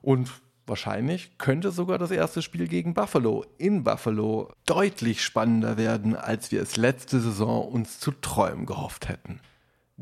und 0.00 0.30
wahrscheinlich 0.66 1.38
könnte 1.38 1.70
sogar 1.70 1.98
das 1.98 2.10
erste 2.10 2.42
Spiel 2.42 2.68
gegen 2.68 2.94
Buffalo 2.94 3.44
in 3.58 3.84
Buffalo 3.84 4.52
deutlich 4.66 5.22
spannender 5.22 5.76
werden, 5.76 6.16
als 6.16 6.52
wir 6.52 6.62
es 6.62 6.76
letzte 6.76 7.20
Saison 7.20 7.68
uns 7.68 8.00
zu 8.00 8.12
träumen 8.12 8.66
gehofft 8.66 9.08
hätten. 9.08 9.40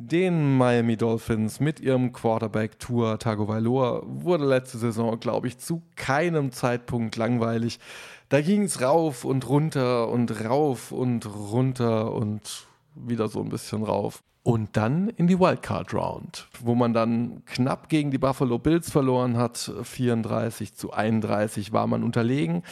Den 0.00 0.56
Miami 0.56 0.96
Dolphins 0.96 1.58
mit 1.58 1.80
ihrem 1.80 2.12
Quarterback 2.12 2.78
Tour 2.78 3.18
Tagovailoa 3.18 4.02
wurde 4.04 4.46
letzte 4.46 4.78
Saison, 4.78 5.18
glaube 5.18 5.48
ich, 5.48 5.58
zu 5.58 5.82
keinem 5.96 6.52
Zeitpunkt 6.52 7.16
langweilig. 7.16 7.80
Da 8.28 8.40
ging 8.40 8.62
es 8.62 8.80
rauf 8.80 9.24
und 9.24 9.48
runter 9.48 10.08
und 10.08 10.44
rauf 10.44 10.92
und 10.92 11.26
runter 11.26 12.12
und 12.12 12.68
wieder 12.94 13.26
so 13.26 13.40
ein 13.40 13.48
bisschen 13.48 13.82
rauf. 13.82 14.22
Und 14.48 14.78
dann 14.78 15.10
in 15.10 15.26
die 15.26 15.38
Wildcard 15.38 15.92
Round, 15.92 16.48
wo 16.62 16.74
man 16.74 16.94
dann 16.94 17.42
knapp 17.44 17.90
gegen 17.90 18.10
die 18.10 18.16
Buffalo 18.16 18.58
Bills 18.58 18.90
verloren 18.90 19.36
hat. 19.36 19.70
34 19.82 20.74
zu 20.74 20.90
31 20.90 21.74
war 21.74 21.86
man 21.86 22.02
unterlegen. 22.02 22.62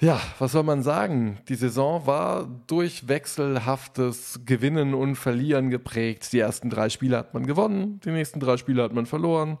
Ja, 0.00 0.20
was 0.40 0.50
soll 0.50 0.64
man 0.64 0.82
sagen? 0.82 1.38
Die 1.48 1.54
Saison 1.54 2.04
war 2.08 2.48
durch 2.66 3.06
wechselhaftes 3.06 4.40
Gewinnen 4.44 4.92
und 4.92 5.14
Verlieren 5.14 5.70
geprägt. 5.70 6.32
Die 6.32 6.40
ersten 6.40 6.68
drei 6.68 6.88
Spiele 6.88 7.16
hat 7.16 7.32
man 7.32 7.46
gewonnen, 7.46 8.00
die 8.04 8.10
nächsten 8.10 8.40
drei 8.40 8.56
Spiele 8.56 8.82
hat 8.82 8.92
man 8.92 9.06
verloren, 9.06 9.58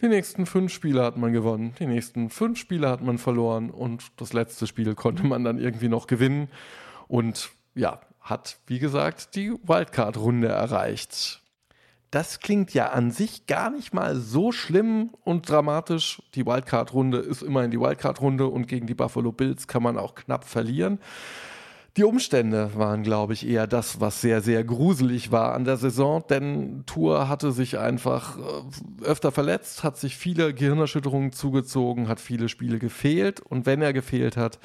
die 0.00 0.08
nächsten 0.08 0.44
fünf 0.44 0.72
Spiele 0.72 1.04
hat 1.04 1.16
man 1.16 1.32
gewonnen, 1.32 1.76
die 1.78 1.86
nächsten 1.86 2.30
fünf 2.30 2.58
Spiele 2.58 2.88
hat 2.88 3.00
man 3.00 3.18
verloren 3.18 3.70
und 3.70 4.06
das 4.16 4.32
letzte 4.32 4.66
Spiel 4.66 4.96
konnte 4.96 5.24
man 5.24 5.44
dann 5.44 5.60
irgendwie 5.60 5.88
noch 5.88 6.08
gewinnen 6.08 6.48
und 7.06 7.50
ja, 7.76 8.00
hat, 8.24 8.58
wie 8.66 8.78
gesagt, 8.78 9.36
die 9.36 9.52
Wildcard-Runde 9.62 10.48
erreicht. 10.48 11.42
Das 12.10 12.40
klingt 12.40 12.72
ja 12.72 12.90
an 12.90 13.10
sich 13.10 13.46
gar 13.46 13.70
nicht 13.70 13.92
mal 13.92 14.16
so 14.16 14.50
schlimm 14.50 15.10
und 15.24 15.48
dramatisch. 15.48 16.22
Die 16.34 16.46
Wildcard-Runde 16.46 17.18
ist 17.18 17.42
immerhin 17.42 17.70
die 17.70 17.80
Wildcard-Runde 17.80 18.46
und 18.46 18.66
gegen 18.66 18.86
die 18.86 18.94
Buffalo 18.94 19.30
Bills 19.30 19.68
kann 19.68 19.82
man 19.82 19.98
auch 19.98 20.14
knapp 20.14 20.44
verlieren. 20.44 21.00
Die 21.96 22.04
Umstände 22.04 22.70
waren, 22.74 23.02
glaube 23.02 23.34
ich, 23.34 23.46
eher 23.46 23.66
das, 23.66 24.00
was 24.00 24.20
sehr, 24.20 24.40
sehr 24.40 24.64
gruselig 24.64 25.30
war 25.30 25.54
an 25.54 25.64
der 25.64 25.76
Saison, 25.76 26.24
denn 26.28 26.82
Tour 26.86 27.28
hatte 27.28 27.52
sich 27.52 27.78
einfach 27.78 28.36
äh, 28.38 29.04
öfter 29.04 29.30
verletzt, 29.30 29.84
hat 29.84 29.96
sich 29.96 30.16
viele 30.16 30.54
Gehirnerschütterungen 30.54 31.30
zugezogen, 31.30 32.08
hat 32.08 32.20
viele 32.20 32.48
Spiele 32.48 32.80
gefehlt 32.80 33.40
und 33.40 33.66
wenn 33.66 33.80
er 33.80 33.92
gefehlt 33.92 34.36
hat, 34.36 34.58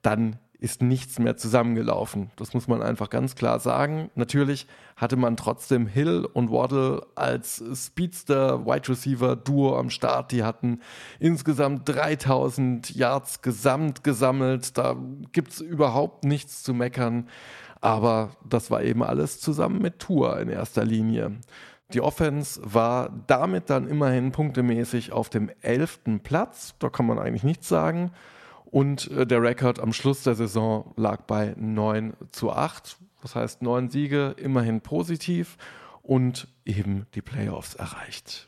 dann 0.00 0.38
ist 0.60 0.82
nichts 0.82 1.18
mehr 1.18 1.36
zusammengelaufen. 1.36 2.30
Das 2.36 2.52
muss 2.52 2.68
man 2.68 2.82
einfach 2.82 3.08
ganz 3.08 3.34
klar 3.34 3.58
sagen. 3.60 4.10
Natürlich 4.14 4.66
hatte 4.94 5.16
man 5.16 5.36
trotzdem 5.36 5.86
Hill 5.86 6.28
und 6.32 6.50
Waddle 6.50 7.06
als 7.14 7.64
Speedster 7.74 8.66
Wide 8.66 8.88
Receiver 8.90 9.36
Duo 9.36 9.78
am 9.78 9.88
Start. 9.88 10.32
Die 10.32 10.44
hatten 10.44 10.80
insgesamt 11.18 11.88
3000 11.88 12.94
Yards 12.94 13.40
gesamt 13.40 14.04
gesammelt. 14.04 14.76
Da 14.76 14.96
gibt 15.32 15.52
es 15.52 15.60
überhaupt 15.60 16.24
nichts 16.24 16.62
zu 16.62 16.74
meckern. 16.74 17.28
Aber 17.80 18.30
das 18.46 18.70
war 18.70 18.82
eben 18.82 19.02
alles 19.02 19.40
zusammen 19.40 19.80
mit 19.80 19.98
Tour 19.98 20.38
in 20.38 20.50
erster 20.50 20.84
Linie. 20.84 21.40
Die 21.94 22.02
Offense 22.02 22.60
war 22.62 23.10
damit 23.26 23.70
dann 23.70 23.88
immerhin 23.88 24.30
punktemäßig 24.30 25.12
auf 25.12 25.30
dem 25.30 25.50
elften 25.62 26.20
Platz. 26.20 26.74
Da 26.78 26.90
kann 26.90 27.06
man 27.06 27.18
eigentlich 27.18 27.42
nichts 27.44 27.68
sagen. 27.68 28.12
Und 28.70 29.10
äh, 29.10 29.26
der 29.26 29.42
Rekord 29.42 29.80
am 29.80 29.92
Schluss 29.92 30.22
der 30.22 30.34
Saison 30.34 30.92
lag 30.96 31.22
bei 31.22 31.54
9 31.56 32.14
zu 32.30 32.52
8. 32.52 32.96
Das 33.22 33.34
heißt, 33.34 33.62
neun 33.62 33.90
Siege, 33.90 34.34
immerhin 34.38 34.80
positiv 34.80 35.58
und 36.02 36.48
eben 36.64 37.06
die 37.14 37.22
Playoffs 37.22 37.74
erreicht. 37.74 38.46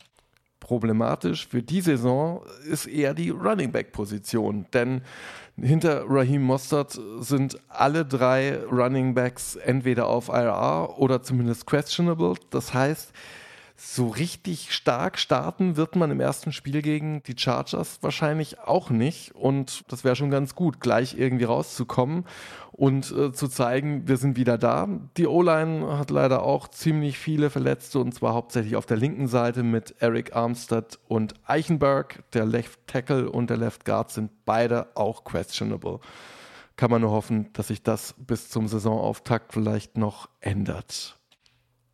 Problematisch 0.61 1.49
für 1.49 1.63
die 1.63 1.81
Saison 1.81 2.43
ist 2.71 2.87
eher 2.87 3.15
die 3.15 3.31
Running 3.31 3.73
Back 3.73 3.91
Position, 3.93 4.67
denn 4.73 5.03
hinter 5.61 6.05
Raheem 6.09 6.43
Mostert 6.43 6.99
sind 7.19 7.59
alle 7.69 8.07
drei 8.07 8.59
Running 8.71 9.15
Backs 9.15 9.57
entweder 9.57 10.07
auf 10.07 10.29
IR 10.29 10.95
oder 10.99 11.23
zumindest 11.23 11.67
questionable. 11.67 12.37
Das 12.51 12.73
heißt, 12.73 13.13
so 13.77 14.09
richtig 14.09 14.73
stark 14.73 15.19
starten 15.19 15.77
wird 15.77 15.97
man 15.97 16.11
im 16.11 16.21
ersten 16.21 16.53
Spiel 16.53 16.83
gegen 16.83 17.23
die 17.25 17.35
Chargers 17.37 17.99
wahrscheinlich 18.03 18.61
auch 18.61 18.91
nicht. 18.91 19.35
Und 19.35 19.85
das 19.89 20.05
wäre 20.05 20.17
schon 20.17 20.31
ganz 20.31 20.55
gut, 20.55 20.81
gleich 20.81 21.19
irgendwie 21.19 21.45
rauszukommen 21.45 22.25
und 22.73 23.11
äh, 23.13 23.33
zu 23.33 23.49
zeigen, 23.49 24.07
wir 24.09 24.17
sind 24.17 24.37
wieder 24.37 24.59
da. 24.59 24.89
Die 25.17 25.27
O-Line 25.27 25.99
hat 25.99 26.11
leider 26.11 26.43
auch 26.43 26.69
ziemlich 26.69 27.19
viele 27.19 27.51
Verletzte 27.51 27.99
und 27.99 28.13
zwar 28.13 28.35
hauptsächlich 28.35 28.77
auf 28.77 28.87
der 28.87 28.97
linken 28.97 29.27
Seite 29.27 29.63
mit 29.63 29.95
Eric 30.01 30.35
Armstead 30.37 30.99
und 31.09 31.35
Eichenberg. 31.45 32.23
Der 32.33 32.45
Left 32.45 32.87
Tackle 32.87 33.31
und 33.31 33.51
der 33.51 33.57
Left 33.57 33.85
Guard 33.85 34.11
sind 34.11 34.31
beide 34.45 34.97
auch 34.97 35.25
questionable. 35.25 36.01
Kann 36.77 36.91
man 36.91 37.03
nur 37.03 37.11
hoffen, 37.11 37.51
dass 37.53 37.69
sich 37.69 37.83
das 37.83 38.15
bis 38.19 38.49
zum 38.49 38.67
Saisonauftakt 38.69 39.53
vielleicht 39.53 39.97
noch 39.97 40.29
ändert 40.41 41.19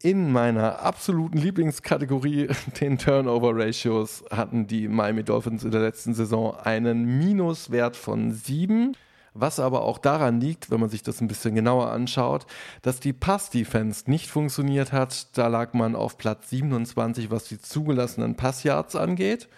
in 0.02 0.30
meiner 0.30 0.80
absoluten 0.80 1.38
Lieblingskategorie, 1.38 2.48
den 2.80 2.98
Turnover 2.98 3.52
Ratios, 3.54 4.24
hatten 4.30 4.66
die 4.66 4.88
Miami 4.88 5.24
Dolphins 5.24 5.64
in 5.64 5.70
der 5.70 5.80
letzten 5.80 6.14
Saison 6.14 6.56
einen 6.56 7.18
Minuswert 7.18 7.96
von 7.96 8.32
7. 8.32 8.96
Was 9.34 9.60
aber 9.60 9.82
auch 9.82 9.98
daran 9.98 10.40
liegt, 10.40 10.70
wenn 10.70 10.80
man 10.80 10.88
sich 10.88 11.02
das 11.02 11.20
ein 11.20 11.28
bisschen 11.28 11.54
genauer 11.54 11.90
anschaut, 11.90 12.46
dass 12.82 12.98
die 12.98 13.12
Pass-Defense 13.12 14.10
nicht 14.10 14.28
funktioniert 14.28 14.92
hat. 14.92 15.36
Da 15.36 15.46
lag 15.46 15.74
man 15.74 15.94
auf 15.94 16.18
Platz 16.18 16.50
27, 16.50 17.30
was 17.30 17.44
die 17.44 17.60
zugelassenen 17.60 18.34
Passyards 18.34 18.96
angeht. 18.96 19.48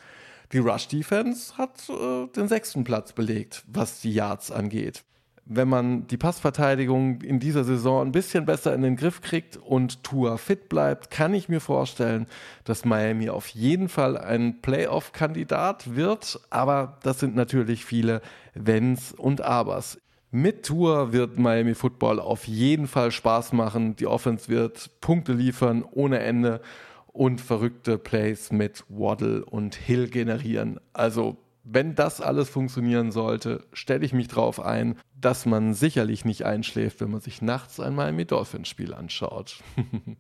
Die 0.53 0.59
Rush-Defense 0.59 1.57
hat 1.57 1.89
äh, 1.89 2.27
den 2.37 2.49
sechsten 2.49 2.85
Platz 2.85 3.13
belegt, 3.13 3.63
was 3.69 4.01
die 4.01 4.13
Yards 4.13 4.51
angeht 4.51 5.05
wenn 5.53 5.69
man 5.69 6.07
die 6.07 6.17
Passverteidigung 6.17 7.23
in 7.23 7.41
dieser 7.41 7.65
Saison 7.65 8.07
ein 8.07 8.13
bisschen 8.13 8.47
besser 8.47 8.73
in 8.73 8.83
den 8.83 8.95
Griff 8.95 9.21
kriegt 9.21 9.57
und 9.57 10.05
Tour 10.05 10.39
fit 10.39 10.69
bleibt, 10.69 11.11
kann 11.11 11.35
ich 11.35 11.49
mir 11.49 11.59
vorstellen, 11.59 12.27
dass 12.63 12.85
Miami 12.85 13.31
auf 13.31 13.49
jeden 13.49 13.89
Fall 13.89 14.17
ein 14.17 14.63
Playoff-Kandidat 14.63 15.97
wird. 15.97 16.39
Aber 16.51 16.99
das 17.03 17.19
sind 17.19 17.35
natürlich 17.35 17.85
viele 17.85 18.23
Wenns 18.55 19.13
und 19.13 19.41
Abers. 19.41 19.99
Mit 20.31 20.67
Tour 20.67 21.13
wird 21.13 21.37
Miami 21.37 21.75
Football 21.75 22.21
auf 22.21 22.47
jeden 22.47 22.87
Fall 22.87 23.11
Spaß 23.11 23.53
machen. 23.53 23.97
Die 23.97 24.07
Offense 24.07 24.49
wird 24.49 25.01
Punkte 25.01 25.33
liefern 25.33 25.85
ohne 25.91 26.21
Ende 26.21 26.61
und 27.09 27.41
verrückte 27.41 27.99
Plays 27.99 28.53
mit 28.53 28.85
Waddle 28.89 29.45
und 29.45 29.75
Hill 29.75 30.09
generieren. 30.11 30.79
Also 30.93 31.39
wenn 31.63 31.95
das 31.95 32.21
alles 32.21 32.49
funktionieren 32.49 33.13
sollte, 33.13 33.67
stelle 33.73 34.05
ich 34.05 34.13
mich 34.13 34.29
darauf 34.29 34.61
ein, 34.61 34.99
dass 35.15 35.47
man 35.47 35.75
sicherlich 35.75 36.25
nicht 36.25 36.45
einschläft, 36.45 37.01
wenn 37.01 37.11
man 37.11 37.21
sich 37.21 37.43
nachts 37.43 37.81
ein 37.81 37.95
Miami 37.95 38.25
Dolphins 38.25 38.69
Spiel 38.69 38.95
anschaut. 38.95 39.63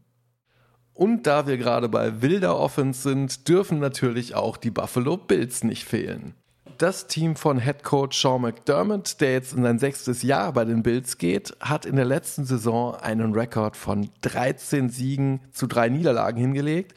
Und 0.92 1.26
da 1.26 1.46
wir 1.46 1.56
gerade 1.56 1.88
bei 1.88 2.20
wilder 2.20 2.58
Offense 2.58 3.02
sind, 3.02 3.48
dürfen 3.48 3.78
natürlich 3.78 4.34
auch 4.34 4.58
die 4.58 4.70
Buffalo 4.70 5.16
Bills 5.16 5.64
nicht 5.64 5.84
fehlen. 5.84 6.34
Das 6.80 7.08
Team 7.08 7.36
von 7.36 7.60
Head 7.60 7.84
Coach 7.84 8.18
Sean 8.18 8.40
McDermott, 8.40 9.20
der 9.20 9.34
jetzt 9.34 9.52
in 9.52 9.64
sein 9.64 9.78
sechstes 9.78 10.22
Jahr 10.22 10.54
bei 10.54 10.64
den 10.64 10.82
Bills 10.82 11.18
geht, 11.18 11.54
hat 11.60 11.84
in 11.84 11.94
der 11.94 12.06
letzten 12.06 12.46
Saison 12.46 12.94
einen 12.94 13.34
Rekord 13.34 13.76
von 13.76 14.08
13 14.22 14.88
Siegen 14.88 15.40
zu 15.52 15.66
drei 15.66 15.90
Niederlagen 15.90 16.40
hingelegt 16.40 16.94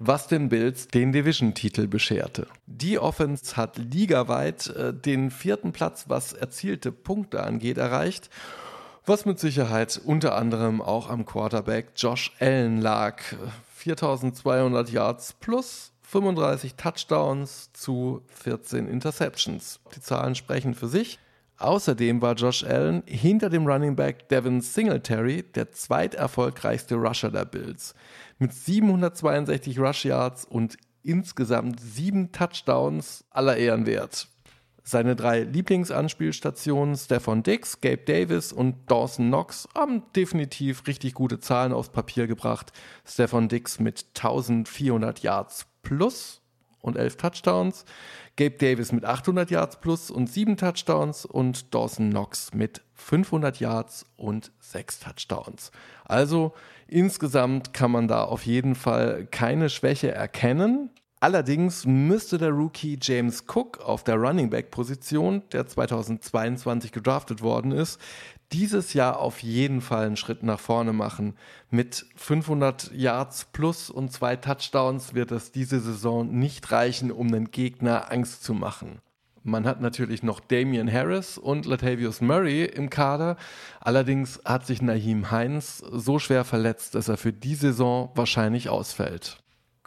was 0.00 0.28
den 0.28 0.48
Bills 0.48 0.86
den 0.86 1.10
Division-Titel 1.10 1.88
bescherte. 1.88 2.46
Die 2.66 3.00
Offense 3.00 3.56
hat 3.56 3.78
ligaweit 3.78 4.68
äh, 4.68 4.94
den 4.94 5.32
vierten 5.32 5.72
Platz, 5.72 6.04
was 6.06 6.32
erzielte 6.32 6.92
Punkte 6.92 7.42
angeht, 7.42 7.78
erreicht 7.78 8.30
was 9.04 9.24
mit 9.24 9.40
Sicherheit 9.40 10.00
unter 10.04 10.36
anderem 10.36 10.80
auch 10.80 11.10
am 11.10 11.26
Quarterback 11.26 11.92
Josh 11.96 12.32
Allen 12.38 12.80
lag. 12.80 13.22
4200 13.74 14.90
Yards 14.90 15.32
plus 15.32 15.92
35 16.10 16.76
Touchdowns 16.76 17.70
zu 17.74 18.22
14 18.28 18.88
Interceptions. 18.88 19.78
Die 19.94 20.00
Zahlen 20.00 20.34
sprechen 20.34 20.72
für 20.72 20.88
sich. 20.88 21.18
Außerdem 21.58 22.22
war 22.22 22.34
Josh 22.34 22.64
Allen 22.64 23.02
hinter 23.04 23.50
dem 23.50 23.66
Running 23.66 23.94
Back 23.94 24.26
Devin 24.30 24.62
Singletary 24.62 25.42
der 25.42 25.70
zweiterfolgreichste 25.72 26.94
Rusher 26.94 27.30
der 27.30 27.44
Bills 27.44 27.94
mit 28.38 28.54
762 28.54 29.78
Rush 29.78 30.06
Yards 30.06 30.46
und 30.46 30.78
insgesamt 31.02 31.78
sieben 31.78 32.32
Touchdowns 32.32 33.26
aller 33.28 33.58
Ehren 33.58 33.84
wert. 33.84 34.28
Seine 34.90 35.14
drei 35.14 35.40
Lieblingsanspielstationen, 35.40 36.96
Stefan 36.96 37.42
Dix, 37.42 37.82
Gabe 37.82 37.98
Davis 37.98 38.54
und 38.54 38.90
Dawson 38.90 39.26
Knox, 39.26 39.68
haben 39.74 40.04
definitiv 40.16 40.86
richtig 40.86 41.12
gute 41.12 41.40
Zahlen 41.40 41.74
aufs 41.74 41.90
Papier 41.90 42.26
gebracht. 42.26 42.72
Stefan 43.04 43.48
Dix 43.50 43.78
mit 43.80 44.06
1400 44.16 45.18
Yards 45.20 45.66
plus 45.82 46.40
und 46.80 46.96
11 46.96 47.16
Touchdowns. 47.16 47.84
Gabe 48.36 48.56
Davis 48.56 48.92
mit 48.92 49.04
800 49.04 49.50
Yards 49.50 49.80
plus 49.80 50.10
und 50.10 50.30
7 50.30 50.56
Touchdowns 50.56 51.24
und 51.24 51.74
Dawson 51.74 52.10
Knox 52.10 52.54
mit 52.54 52.82
500 52.94 53.58
Yards 53.58 54.06
und 54.16 54.52
6 54.60 55.00
Touchdowns. 55.00 55.72
Also 56.04 56.54
insgesamt 56.86 57.74
kann 57.74 57.90
man 57.90 58.06
da 58.06 58.24
auf 58.24 58.46
jeden 58.46 58.74
Fall 58.74 59.26
keine 59.26 59.68
Schwäche 59.70 60.12
erkennen. 60.12 60.90
Allerdings 61.20 61.84
müsste 61.84 62.38
der 62.38 62.50
Rookie 62.50 62.96
James 63.02 63.44
Cook 63.48 63.80
auf 63.80 64.04
der 64.04 64.14
Running 64.14 64.50
Back 64.50 64.70
Position, 64.70 65.42
der 65.50 65.66
2022 65.66 66.92
gedraftet 66.92 67.42
worden 67.42 67.72
ist, 67.72 68.00
dieses 68.52 68.94
Jahr 68.94 69.18
auf 69.18 69.42
jeden 69.42 69.80
Fall 69.80 70.06
einen 70.06 70.16
Schritt 70.16 70.44
nach 70.44 70.60
vorne 70.60 70.92
machen. 70.92 71.34
Mit 71.70 72.06
500 72.14 72.92
Yards 72.92 73.46
plus 73.52 73.90
und 73.90 74.12
zwei 74.12 74.36
Touchdowns 74.36 75.12
wird 75.12 75.32
es 75.32 75.50
diese 75.50 75.80
Saison 75.80 76.30
nicht 76.30 76.70
reichen, 76.70 77.10
um 77.10 77.32
den 77.32 77.50
Gegner 77.50 78.12
Angst 78.12 78.44
zu 78.44 78.54
machen. 78.54 79.00
Man 79.42 79.66
hat 79.66 79.80
natürlich 79.80 80.22
noch 80.22 80.38
Damian 80.40 80.92
Harris 80.92 81.36
und 81.36 81.66
Latavius 81.66 82.20
Murray 82.20 82.64
im 82.64 82.90
Kader. 82.90 83.36
Allerdings 83.80 84.40
hat 84.44 84.66
sich 84.66 84.82
Naheem 84.82 85.30
Heinz 85.30 85.78
so 85.78 86.18
schwer 86.18 86.44
verletzt, 86.44 86.94
dass 86.94 87.08
er 87.08 87.16
für 87.16 87.32
die 87.32 87.54
Saison 87.54 88.10
wahrscheinlich 88.14 88.68
ausfällt. 88.68 89.38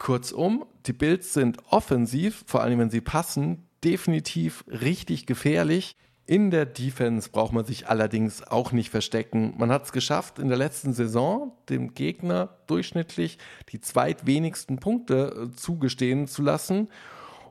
Kurzum, 0.02 0.66
die 0.86 0.92
Bills 0.92 1.32
sind 1.32 1.58
offensiv, 1.70 2.42
vor 2.48 2.60
allem 2.60 2.80
wenn 2.80 2.90
sie 2.90 3.00
passen, 3.00 3.68
definitiv 3.84 4.64
richtig 4.66 5.26
gefährlich. 5.26 5.94
In 6.26 6.50
der 6.50 6.66
Defense 6.66 7.30
braucht 7.30 7.52
man 7.52 7.64
sich 7.64 7.88
allerdings 7.88 8.42
auch 8.42 8.72
nicht 8.72 8.90
verstecken. 8.90 9.54
Man 9.58 9.70
hat 9.70 9.84
es 9.84 9.92
geschafft, 9.92 10.40
in 10.40 10.48
der 10.48 10.58
letzten 10.58 10.92
Saison 10.92 11.52
dem 11.68 11.94
Gegner 11.94 12.58
durchschnittlich 12.66 13.38
die 13.70 13.80
zweitwenigsten 13.80 14.80
Punkte 14.80 15.50
äh, 15.52 15.56
zugestehen 15.56 16.26
zu 16.26 16.42
lassen. 16.42 16.88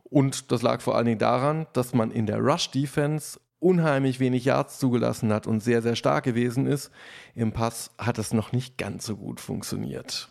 Und 0.04 0.52
das 0.52 0.62
lag 0.62 0.82
vor 0.82 0.98
allen 0.98 1.06
Dingen 1.06 1.20
daran, 1.20 1.68
dass 1.72 1.94
man 1.94 2.12
in 2.12 2.26
der 2.26 2.40
Rush-Defense 2.40 3.40
unheimlich 3.60 4.20
wenig 4.20 4.44
Yards 4.44 4.78
zugelassen 4.78 5.32
hat 5.32 5.48
und 5.48 5.62
sehr, 5.62 5.82
sehr 5.82 5.96
stark 5.96 6.26
gewesen 6.26 6.68
ist. 6.68 6.92
Im 7.34 7.54
Pass 7.54 7.92
hat 7.98 8.18
es 8.18 8.34
noch 8.34 8.52
nicht 8.52 8.78
ganz 8.78 9.06
so 9.06 9.16
gut 9.16 9.40
funktioniert. 9.40 10.31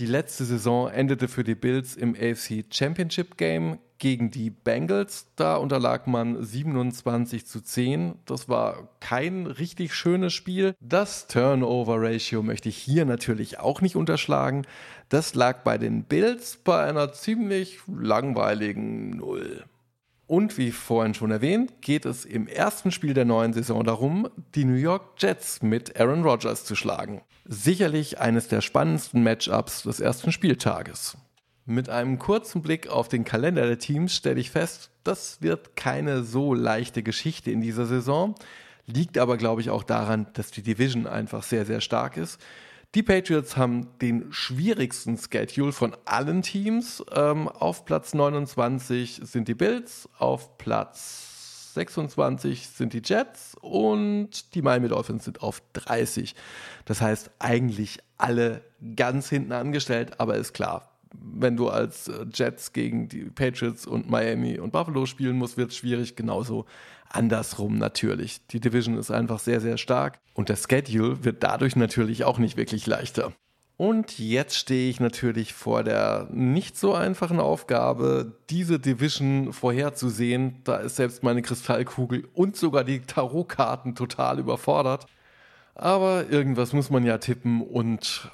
Die 0.00 0.06
letzte 0.06 0.46
Saison 0.46 0.88
endete 0.88 1.28
für 1.28 1.44
die 1.44 1.54
Bills 1.54 1.94
im 1.94 2.14
AFC 2.14 2.64
Championship 2.70 3.36
Game 3.36 3.78
gegen 3.98 4.30
die 4.30 4.48
Bengals. 4.48 5.26
Da 5.36 5.56
unterlag 5.56 6.06
man 6.06 6.42
27 6.42 7.44
zu 7.44 7.60
10. 7.60 8.14
Das 8.24 8.48
war 8.48 8.88
kein 9.00 9.46
richtig 9.46 9.94
schönes 9.94 10.32
Spiel. 10.32 10.74
Das 10.80 11.26
Turnover-Ratio 11.26 12.42
möchte 12.42 12.70
ich 12.70 12.78
hier 12.78 13.04
natürlich 13.04 13.58
auch 13.58 13.82
nicht 13.82 13.94
unterschlagen. 13.94 14.62
Das 15.10 15.34
lag 15.34 15.64
bei 15.64 15.76
den 15.76 16.04
Bills 16.04 16.56
bei 16.56 16.82
einer 16.82 17.12
ziemlich 17.12 17.80
langweiligen 17.86 19.18
Null. 19.18 19.66
Und 20.30 20.58
wie 20.58 20.70
vorhin 20.70 21.12
schon 21.12 21.32
erwähnt, 21.32 21.82
geht 21.82 22.04
es 22.04 22.24
im 22.24 22.46
ersten 22.46 22.92
Spiel 22.92 23.14
der 23.14 23.24
neuen 23.24 23.52
Saison 23.52 23.82
darum, 23.82 24.28
die 24.54 24.64
New 24.64 24.76
York 24.76 25.14
Jets 25.18 25.60
mit 25.60 25.98
Aaron 25.98 26.22
Rodgers 26.22 26.64
zu 26.64 26.76
schlagen. 26.76 27.22
Sicherlich 27.46 28.20
eines 28.20 28.46
der 28.46 28.60
spannendsten 28.60 29.24
Matchups 29.24 29.82
des 29.82 29.98
ersten 29.98 30.30
Spieltages. 30.30 31.16
Mit 31.66 31.88
einem 31.88 32.20
kurzen 32.20 32.62
Blick 32.62 32.86
auf 32.86 33.08
den 33.08 33.24
Kalender 33.24 33.66
der 33.66 33.80
Teams 33.80 34.14
stelle 34.14 34.38
ich 34.38 34.52
fest, 34.52 34.92
das 35.02 35.42
wird 35.42 35.74
keine 35.74 36.22
so 36.22 36.54
leichte 36.54 37.02
Geschichte 37.02 37.50
in 37.50 37.60
dieser 37.60 37.86
Saison. 37.86 38.36
Liegt 38.86 39.18
aber, 39.18 39.36
glaube 39.36 39.62
ich, 39.62 39.70
auch 39.70 39.82
daran, 39.82 40.28
dass 40.34 40.52
die 40.52 40.62
Division 40.62 41.08
einfach 41.08 41.42
sehr, 41.42 41.66
sehr 41.66 41.80
stark 41.80 42.16
ist. 42.16 42.40
Die 42.96 43.04
Patriots 43.04 43.56
haben 43.56 43.86
den 44.00 44.32
schwierigsten 44.32 45.16
Schedule 45.16 45.70
von 45.70 45.96
allen 46.06 46.42
Teams. 46.42 47.04
Ähm, 47.14 47.46
auf 47.46 47.84
Platz 47.84 48.14
29 48.14 49.20
sind 49.22 49.46
die 49.46 49.54
Bills, 49.54 50.08
auf 50.18 50.58
Platz 50.58 51.74
26 51.74 52.66
sind 52.66 52.92
die 52.92 53.02
Jets 53.04 53.56
und 53.60 54.56
die 54.56 54.62
Miami 54.62 54.88
Dolphins 54.88 55.24
sind 55.24 55.40
auf 55.40 55.62
30. 55.74 56.34
Das 56.84 57.00
heißt 57.00 57.30
eigentlich 57.38 58.00
alle 58.16 58.62
ganz 58.96 59.28
hinten 59.28 59.52
angestellt, 59.52 60.18
aber 60.18 60.34
ist 60.34 60.52
klar, 60.52 60.89
wenn 61.12 61.56
du 61.56 61.68
als 61.68 62.08
äh, 62.08 62.26
Jets 62.32 62.72
gegen 62.72 63.08
die 63.08 63.24
Patriots 63.24 63.86
und 63.86 64.08
Miami 64.08 64.58
und 64.58 64.72
Buffalo 64.72 65.06
spielen 65.06 65.36
musst, 65.36 65.56
wird 65.56 65.70
es 65.70 65.76
schwierig. 65.76 66.16
Genauso 66.16 66.66
andersrum 67.08 67.78
natürlich. 67.78 68.46
Die 68.48 68.60
Division 68.60 68.96
ist 68.96 69.10
einfach 69.10 69.38
sehr, 69.38 69.60
sehr 69.60 69.78
stark 69.78 70.18
und 70.34 70.48
der 70.48 70.56
Schedule 70.56 71.24
wird 71.24 71.42
dadurch 71.42 71.76
natürlich 71.76 72.24
auch 72.24 72.38
nicht 72.38 72.56
wirklich 72.56 72.86
leichter. 72.86 73.32
Und 73.76 74.18
jetzt 74.18 74.58
stehe 74.58 74.90
ich 74.90 75.00
natürlich 75.00 75.54
vor 75.54 75.82
der 75.82 76.28
nicht 76.30 76.76
so 76.76 76.92
einfachen 76.94 77.40
Aufgabe, 77.40 78.36
diese 78.50 78.78
Division 78.78 79.54
vorherzusehen. 79.54 80.56
Da 80.64 80.76
ist 80.76 80.96
selbst 80.96 81.22
meine 81.22 81.40
Kristallkugel 81.40 82.28
und 82.34 82.56
sogar 82.56 82.84
die 82.84 83.00
Tarotkarten 83.00 83.94
total 83.94 84.38
überfordert. 84.38 85.06
Aber 85.74 86.28
irgendwas 86.28 86.74
muss 86.74 86.90
man 86.90 87.06
ja 87.06 87.16
tippen 87.16 87.62
und 87.62 88.30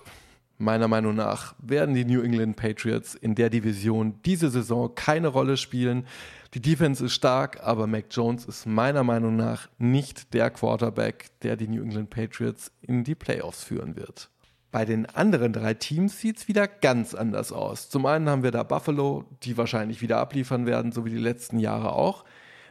meiner 0.58 0.88
Meinung 0.88 1.14
nach 1.14 1.54
werden 1.58 1.94
die 1.94 2.04
New 2.04 2.22
England 2.22 2.56
Patriots 2.56 3.14
in 3.14 3.34
der 3.34 3.50
Division 3.50 4.20
diese 4.24 4.50
Saison 4.50 4.94
keine 4.94 5.28
Rolle 5.28 5.56
spielen. 5.56 6.06
Die 6.54 6.60
Defense 6.60 7.04
ist 7.04 7.12
stark, 7.12 7.60
aber 7.62 7.86
Mac 7.86 8.06
Jones 8.10 8.44
ist 8.46 8.66
meiner 8.66 9.04
Meinung 9.04 9.36
nach 9.36 9.68
nicht 9.78 10.32
der 10.32 10.50
Quarterback, 10.50 11.26
der 11.42 11.56
die 11.56 11.68
New 11.68 11.82
England 11.82 12.10
Patriots 12.10 12.72
in 12.80 13.04
die 13.04 13.14
Playoffs 13.14 13.64
führen 13.64 13.96
wird. 13.96 14.30
Bei 14.70 14.84
den 14.84 15.06
anderen 15.06 15.52
drei 15.52 15.74
Teams 15.74 16.20
sieht 16.20 16.38
es 16.38 16.48
wieder 16.48 16.66
ganz 16.66 17.14
anders 17.14 17.52
aus. 17.52 17.88
Zum 17.88 18.04
einen 18.06 18.28
haben 18.28 18.42
wir 18.42 18.50
da 18.50 18.62
Buffalo, 18.62 19.24
die 19.42 19.56
wahrscheinlich 19.56 20.02
wieder 20.02 20.18
abliefern 20.18 20.66
werden, 20.66 20.92
so 20.92 21.04
wie 21.04 21.10
die 21.10 21.16
letzten 21.16 21.58
Jahre 21.58 21.92
auch. 21.92 22.24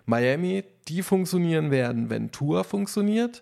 Miami, 0.06 0.63
die 0.88 1.02
funktionieren 1.02 1.71
werden, 1.71 2.10
wenn 2.10 2.32
Tour 2.32 2.63
funktioniert. 2.63 3.41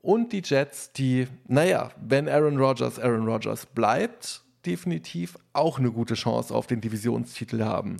Und 0.00 0.32
die 0.32 0.42
Jets, 0.44 0.92
die, 0.92 1.26
naja, 1.46 1.90
wenn 2.00 2.28
Aaron 2.28 2.58
Rodgers 2.58 2.98
Aaron 2.98 3.26
Rodgers 3.26 3.66
bleibt, 3.66 4.42
definitiv 4.64 5.36
auch 5.52 5.78
eine 5.78 5.90
gute 5.90 6.14
Chance 6.14 6.54
auf 6.54 6.66
den 6.66 6.80
Divisionstitel 6.80 7.64
haben. 7.64 7.98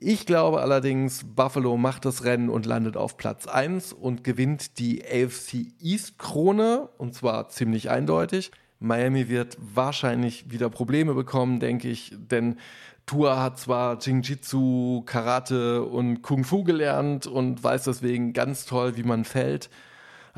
Ich 0.00 0.26
glaube 0.26 0.60
allerdings, 0.60 1.24
Buffalo 1.24 1.76
macht 1.76 2.04
das 2.04 2.24
Rennen 2.24 2.50
und 2.50 2.66
landet 2.66 2.96
auf 2.96 3.16
Platz 3.16 3.48
1 3.48 3.92
und 3.92 4.22
gewinnt 4.22 4.78
die 4.78 5.02
AFC 5.04 5.72
East 5.80 6.18
Krone 6.18 6.88
und 6.98 7.14
zwar 7.14 7.48
ziemlich 7.48 7.90
eindeutig. 7.90 8.52
Miami 8.78 9.28
wird 9.28 9.56
wahrscheinlich 9.60 10.52
wieder 10.52 10.70
Probleme 10.70 11.14
bekommen, 11.14 11.58
denke 11.58 11.88
ich, 11.88 12.14
denn 12.16 12.58
Tua 13.06 13.42
hat 13.42 13.58
zwar 13.58 13.98
Jinjitsu, 13.98 15.02
Karate 15.04 15.82
und 15.82 16.22
Kung 16.22 16.44
Fu 16.44 16.62
gelernt 16.62 17.26
und 17.26 17.64
weiß 17.64 17.84
deswegen 17.84 18.32
ganz 18.34 18.66
toll, 18.66 18.96
wie 18.96 19.02
man 19.02 19.24
fällt, 19.24 19.68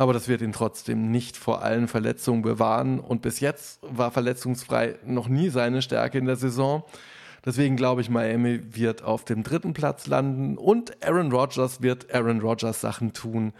aber 0.00 0.14
das 0.14 0.28
wird 0.28 0.40
ihn 0.40 0.52
trotzdem 0.52 1.10
nicht 1.10 1.36
vor 1.36 1.60
allen 1.60 1.86
Verletzungen 1.86 2.40
bewahren 2.40 3.00
und 3.00 3.20
bis 3.20 3.38
jetzt 3.40 3.80
war 3.82 4.10
verletzungsfrei 4.10 4.98
noch 5.04 5.28
nie 5.28 5.50
seine 5.50 5.82
Stärke 5.82 6.16
in 6.16 6.24
der 6.24 6.36
Saison. 6.36 6.84
Deswegen 7.44 7.76
glaube 7.76 8.00
ich, 8.00 8.08
Miami 8.08 8.62
wird 8.74 9.02
auf 9.02 9.26
dem 9.26 9.42
dritten 9.42 9.74
Platz 9.74 10.06
landen 10.06 10.56
und 10.56 11.04
Aaron 11.04 11.30
Rodgers 11.30 11.82
wird 11.82 12.14
Aaron 12.14 12.40
Rodgers 12.40 12.80
Sachen 12.80 13.12
tun 13.12 13.52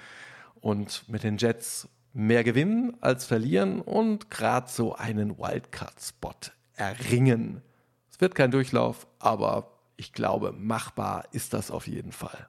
und 0.62 1.06
mit 1.10 1.24
den 1.24 1.36
Jets 1.36 1.90
mehr 2.14 2.42
gewinnen 2.42 2.96
als 3.02 3.26
verlieren 3.26 3.82
und 3.82 4.30
gerade 4.30 4.70
so 4.70 4.94
einen 4.94 5.36
Wildcard-Spot 5.36 6.32
erringen. 6.74 7.60
Es 8.10 8.18
wird 8.18 8.34
kein 8.34 8.50
Durchlauf, 8.50 9.06
aber 9.18 9.72
ich 9.98 10.14
glaube, 10.14 10.52
machbar 10.52 11.24
ist 11.32 11.52
das 11.52 11.70
auf 11.70 11.86
jeden 11.86 12.12
Fall. 12.12 12.48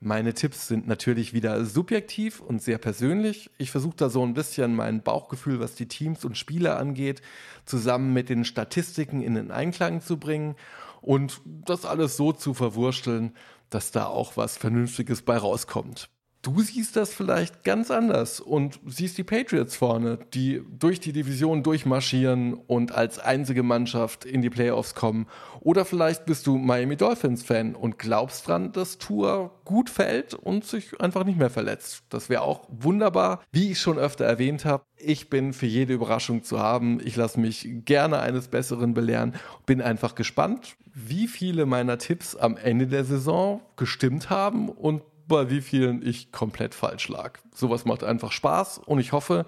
Meine 0.00 0.34
Tipps 0.34 0.68
sind 0.68 0.86
natürlich 0.86 1.32
wieder 1.32 1.64
subjektiv 1.64 2.40
und 2.40 2.62
sehr 2.62 2.78
persönlich. 2.78 3.50
Ich 3.56 3.70
versuche 3.70 3.96
da 3.96 4.10
so 4.10 4.22
ein 4.24 4.34
bisschen 4.34 4.74
mein 4.76 5.02
Bauchgefühl, 5.02 5.58
was 5.58 5.74
die 5.74 5.88
Teams 5.88 6.24
und 6.24 6.36
Spieler 6.36 6.78
angeht, 6.78 7.22
zusammen 7.64 8.12
mit 8.12 8.28
den 8.28 8.44
Statistiken 8.44 9.22
in 9.22 9.34
den 9.34 9.50
Einklang 9.50 10.02
zu 10.02 10.18
bringen 10.18 10.54
und 11.00 11.40
das 11.44 11.86
alles 11.86 12.16
so 12.16 12.32
zu 12.32 12.52
verwursteln, 12.52 13.34
dass 13.70 13.90
da 13.90 14.06
auch 14.06 14.36
was 14.36 14.56
Vernünftiges 14.58 15.22
bei 15.22 15.38
rauskommt. 15.38 16.10
Du 16.46 16.60
siehst 16.60 16.94
das 16.94 17.12
vielleicht 17.12 17.64
ganz 17.64 17.90
anders 17.90 18.38
und 18.38 18.78
siehst 18.86 19.18
die 19.18 19.24
Patriots 19.24 19.74
vorne, 19.74 20.20
die 20.32 20.62
durch 20.78 21.00
die 21.00 21.12
Division 21.12 21.64
durchmarschieren 21.64 22.54
und 22.54 22.92
als 22.92 23.18
einzige 23.18 23.64
Mannschaft 23.64 24.24
in 24.24 24.42
die 24.42 24.48
Playoffs 24.48 24.94
kommen. 24.94 25.26
Oder 25.58 25.84
vielleicht 25.84 26.24
bist 26.24 26.46
du 26.46 26.56
Miami 26.56 26.94
Dolphins 26.94 27.42
Fan 27.42 27.74
und 27.74 27.98
glaubst 27.98 28.46
dran, 28.46 28.70
dass 28.70 28.98
Tour 28.98 29.58
gut 29.64 29.90
fällt 29.90 30.34
und 30.34 30.64
sich 30.64 31.00
einfach 31.00 31.24
nicht 31.24 31.36
mehr 31.36 31.50
verletzt. 31.50 32.04
Das 32.10 32.28
wäre 32.28 32.42
auch 32.42 32.68
wunderbar. 32.68 33.42
Wie 33.50 33.72
ich 33.72 33.80
schon 33.80 33.98
öfter 33.98 34.24
erwähnt 34.24 34.64
habe, 34.64 34.84
ich 34.98 35.28
bin 35.28 35.52
für 35.52 35.66
jede 35.66 35.94
Überraschung 35.94 36.44
zu 36.44 36.60
haben. 36.60 37.00
Ich 37.04 37.16
lasse 37.16 37.40
mich 37.40 37.68
gerne 37.84 38.20
eines 38.20 38.46
Besseren 38.46 38.94
belehren. 38.94 39.34
Bin 39.66 39.82
einfach 39.82 40.14
gespannt, 40.14 40.76
wie 40.94 41.26
viele 41.26 41.66
meiner 41.66 41.98
Tipps 41.98 42.36
am 42.36 42.56
Ende 42.56 42.86
der 42.86 43.04
Saison 43.04 43.62
gestimmt 43.74 44.30
haben 44.30 44.68
und 44.68 45.02
bei 45.26 45.50
wie 45.50 45.60
vielen 45.60 46.06
ich 46.06 46.32
komplett 46.32 46.74
falsch 46.74 47.08
lag. 47.08 47.38
Sowas 47.54 47.84
macht 47.84 48.04
einfach 48.04 48.32
Spaß 48.32 48.78
und 48.78 48.98
ich 48.98 49.12
hoffe, 49.12 49.46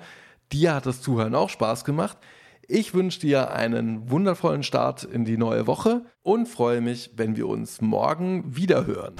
dir 0.53 0.75
hat 0.75 0.87
das 0.87 1.01
Zuhören 1.01 1.35
auch 1.35 1.51
Spaß 1.51 1.85
gemacht. 1.85 2.19
Ich 2.67 2.93
wünsche 2.93 3.21
dir 3.21 3.53
einen 3.53 4.11
wundervollen 4.11 4.63
Start 4.63 5.05
in 5.05 5.25
die 5.25 5.39
neue 5.39 5.67
Woche 5.67 6.05
und 6.23 6.49
freue 6.49 6.81
mich, 6.81 7.13
wenn 7.17 7.37
wir 7.37 7.49
uns 7.49 7.81
morgen 7.81 8.57
wieder 8.57 8.87
hören. 8.87 9.15